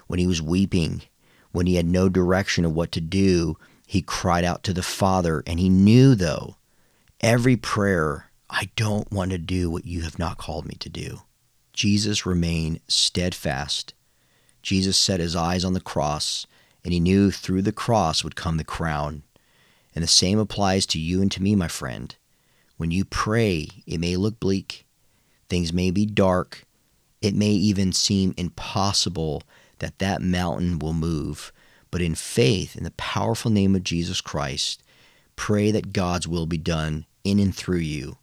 When 0.06 0.18
he 0.18 0.26
was 0.26 0.42
weeping, 0.42 1.02
when 1.52 1.66
he 1.66 1.76
had 1.76 1.86
no 1.86 2.08
direction 2.08 2.64
of 2.64 2.74
what 2.74 2.92
to 2.92 3.00
do, 3.00 3.56
he 3.86 4.02
cried 4.02 4.44
out 4.44 4.62
to 4.64 4.72
the 4.72 4.82
Father. 4.82 5.42
And 5.46 5.58
he 5.58 5.68
knew, 5.68 6.14
though, 6.14 6.56
every 7.20 7.56
prayer, 7.56 8.30
I 8.50 8.70
don't 8.76 9.10
want 9.12 9.30
to 9.30 9.38
do 9.38 9.70
what 9.70 9.86
you 9.86 10.02
have 10.02 10.18
not 10.18 10.38
called 10.38 10.66
me 10.66 10.74
to 10.80 10.88
do. 10.88 11.22
Jesus 11.72 12.26
remained 12.26 12.80
steadfast. 12.88 13.94
Jesus 14.62 14.96
set 14.96 15.20
his 15.20 15.36
eyes 15.36 15.64
on 15.64 15.72
the 15.72 15.80
cross 15.80 16.46
and 16.84 16.92
he 16.92 17.00
knew 17.00 17.30
through 17.30 17.62
the 17.62 17.72
cross 17.72 18.22
would 18.22 18.36
come 18.36 18.56
the 18.56 18.64
crown. 18.64 19.22
And 19.94 20.02
the 20.02 20.08
same 20.08 20.38
applies 20.38 20.86
to 20.86 20.98
you 20.98 21.22
and 21.22 21.30
to 21.32 21.42
me, 21.42 21.54
my 21.54 21.68
friend. 21.68 22.14
When 22.76 22.90
you 22.90 23.04
pray, 23.04 23.68
it 23.86 23.98
may 23.98 24.16
look 24.16 24.38
bleak, 24.40 24.86
things 25.48 25.72
may 25.72 25.90
be 25.90 26.04
dark, 26.04 26.64
it 27.22 27.34
may 27.34 27.50
even 27.50 27.92
seem 27.92 28.34
impossible 28.36 29.42
that 29.78 29.98
that 29.98 30.22
mountain 30.22 30.78
will 30.78 30.92
move. 30.92 31.52
But 31.90 32.02
in 32.02 32.14
faith, 32.14 32.76
in 32.76 32.84
the 32.84 32.90
powerful 32.92 33.50
name 33.50 33.76
of 33.76 33.84
Jesus 33.84 34.20
Christ, 34.20 34.82
pray 35.36 35.70
that 35.70 35.92
God's 35.92 36.26
will 36.26 36.46
be 36.46 36.58
done 36.58 37.06
in 37.22 37.38
and 37.38 37.54
through 37.54 37.78
you. 37.78 38.18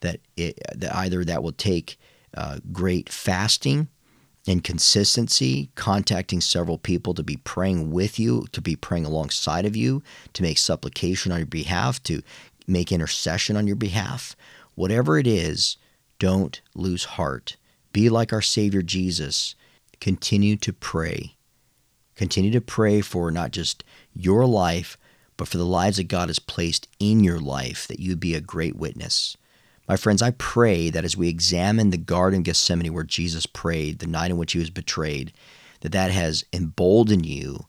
That, 0.00 0.20
it, 0.36 0.58
that 0.74 0.94
either 0.94 1.24
that 1.24 1.42
will 1.42 1.52
take 1.52 1.98
uh, 2.36 2.58
great 2.72 3.08
fasting 3.10 3.88
and 4.46 4.62
consistency, 4.62 5.70
contacting 5.74 6.40
several 6.40 6.78
people 6.78 7.14
to 7.14 7.22
be 7.22 7.36
praying 7.38 7.90
with 7.90 8.18
you, 8.18 8.46
to 8.52 8.60
be 8.60 8.76
praying 8.76 9.04
alongside 9.04 9.64
of 9.64 9.74
you, 9.74 10.02
to 10.34 10.42
make 10.42 10.58
supplication 10.58 11.32
on 11.32 11.38
your 11.38 11.46
behalf, 11.46 12.02
to 12.04 12.22
make 12.66 12.92
intercession 12.92 13.56
on 13.56 13.66
your 13.66 13.76
behalf. 13.76 14.36
Whatever 14.74 15.18
it 15.18 15.26
is, 15.26 15.76
don't 16.18 16.60
lose 16.74 17.04
heart. 17.04 17.56
Be 17.92 18.08
like 18.08 18.32
our 18.32 18.42
Savior 18.42 18.82
Jesus. 18.82 19.54
Continue 20.00 20.56
to 20.56 20.72
pray. 20.72 21.36
Continue 22.14 22.50
to 22.52 22.60
pray 22.60 23.00
for 23.00 23.30
not 23.30 23.50
just 23.50 23.84
your 24.14 24.46
life, 24.46 24.96
but 25.36 25.48
for 25.48 25.58
the 25.58 25.64
lives 25.66 25.98
that 25.98 26.04
God 26.04 26.28
has 26.28 26.38
placed 26.38 26.88
in 26.98 27.22
your 27.22 27.38
life, 27.38 27.86
that 27.88 28.00
you 28.00 28.16
be 28.16 28.34
a 28.34 28.40
great 28.40 28.76
witness. 28.76 29.36
My 29.88 29.96
friends, 29.96 30.22
I 30.22 30.32
pray 30.32 30.90
that 30.90 31.04
as 31.04 31.16
we 31.16 31.28
examine 31.28 31.90
the 31.90 31.96
Garden 31.96 32.40
of 32.40 32.44
Gethsemane 32.44 32.92
where 32.92 33.04
Jesus 33.04 33.46
prayed 33.46 33.98
the 33.98 34.06
night 34.06 34.30
in 34.30 34.36
which 34.36 34.52
he 34.52 34.58
was 34.58 34.70
betrayed, 34.70 35.32
that 35.80 35.92
that 35.92 36.10
has 36.10 36.44
emboldened 36.52 37.26
you 37.26 37.66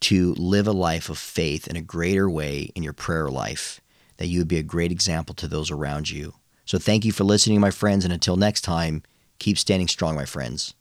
to 0.00 0.34
live 0.34 0.66
a 0.66 0.72
life 0.72 1.10
of 1.10 1.18
faith 1.18 1.68
in 1.68 1.76
a 1.76 1.82
greater 1.82 2.30
way 2.30 2.70
in 2.74 2.82
your 2.82 2.94
prayer 2.94 3.28
life, 3.28 3.80
that 4.16 4.28
you 4.28 4.38
would 4.38 4.48
be 4.48 4.58
a 4.58 4.62
great 4.62 4.90
example 4.90 5.34
to 5.34 5.46
those 5.46 5.70
around 5.70 6.10
you. 6.10 6.32
So 6.64 6.78
thank 6.78 7.04
you 7.04 7.12
for 7.12 7.24
listening, 7.24 7.60
my 7.60 7.70
friends, 7.70 8.04
and 8.04 8.12
until 8.12 8.36
next 8.36 8.62
time, 8.62 9.02
keep 9.38 9.58
standing 9.58 9.88
strong, 9.88 10.14
my 10.14 10.24
friends. 10.24 10.74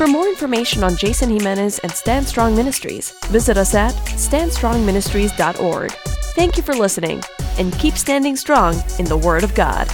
For 0.00 0.06
more 0.06 0.28
information 0.28 0.82
on 0.82 0.96
Jason 0.96 1.28
Jimenez 1.28 1.78
and 1.80 1.92
Stand 1.92 2.26
Strong 2.26 2.56
Ministries, 2.56 3.10
visit 3.26 3.58
us 3.58 3.74
at 3.74 3.92
standstrongministries.org. 3.92 5.92
Thank 6.34 6.56
you 6.56 6.62
for 6.62 6.72
listening, 6.72 7.22
and 7.58 7.70
keep 7.74 7.98
standing 7.98 8.34
strong 8.34 8.82
in 8.98 9.04
the 9.04 9.18
Word 9.18 9.44
of 9.44 9.54
God. 9.54 9.90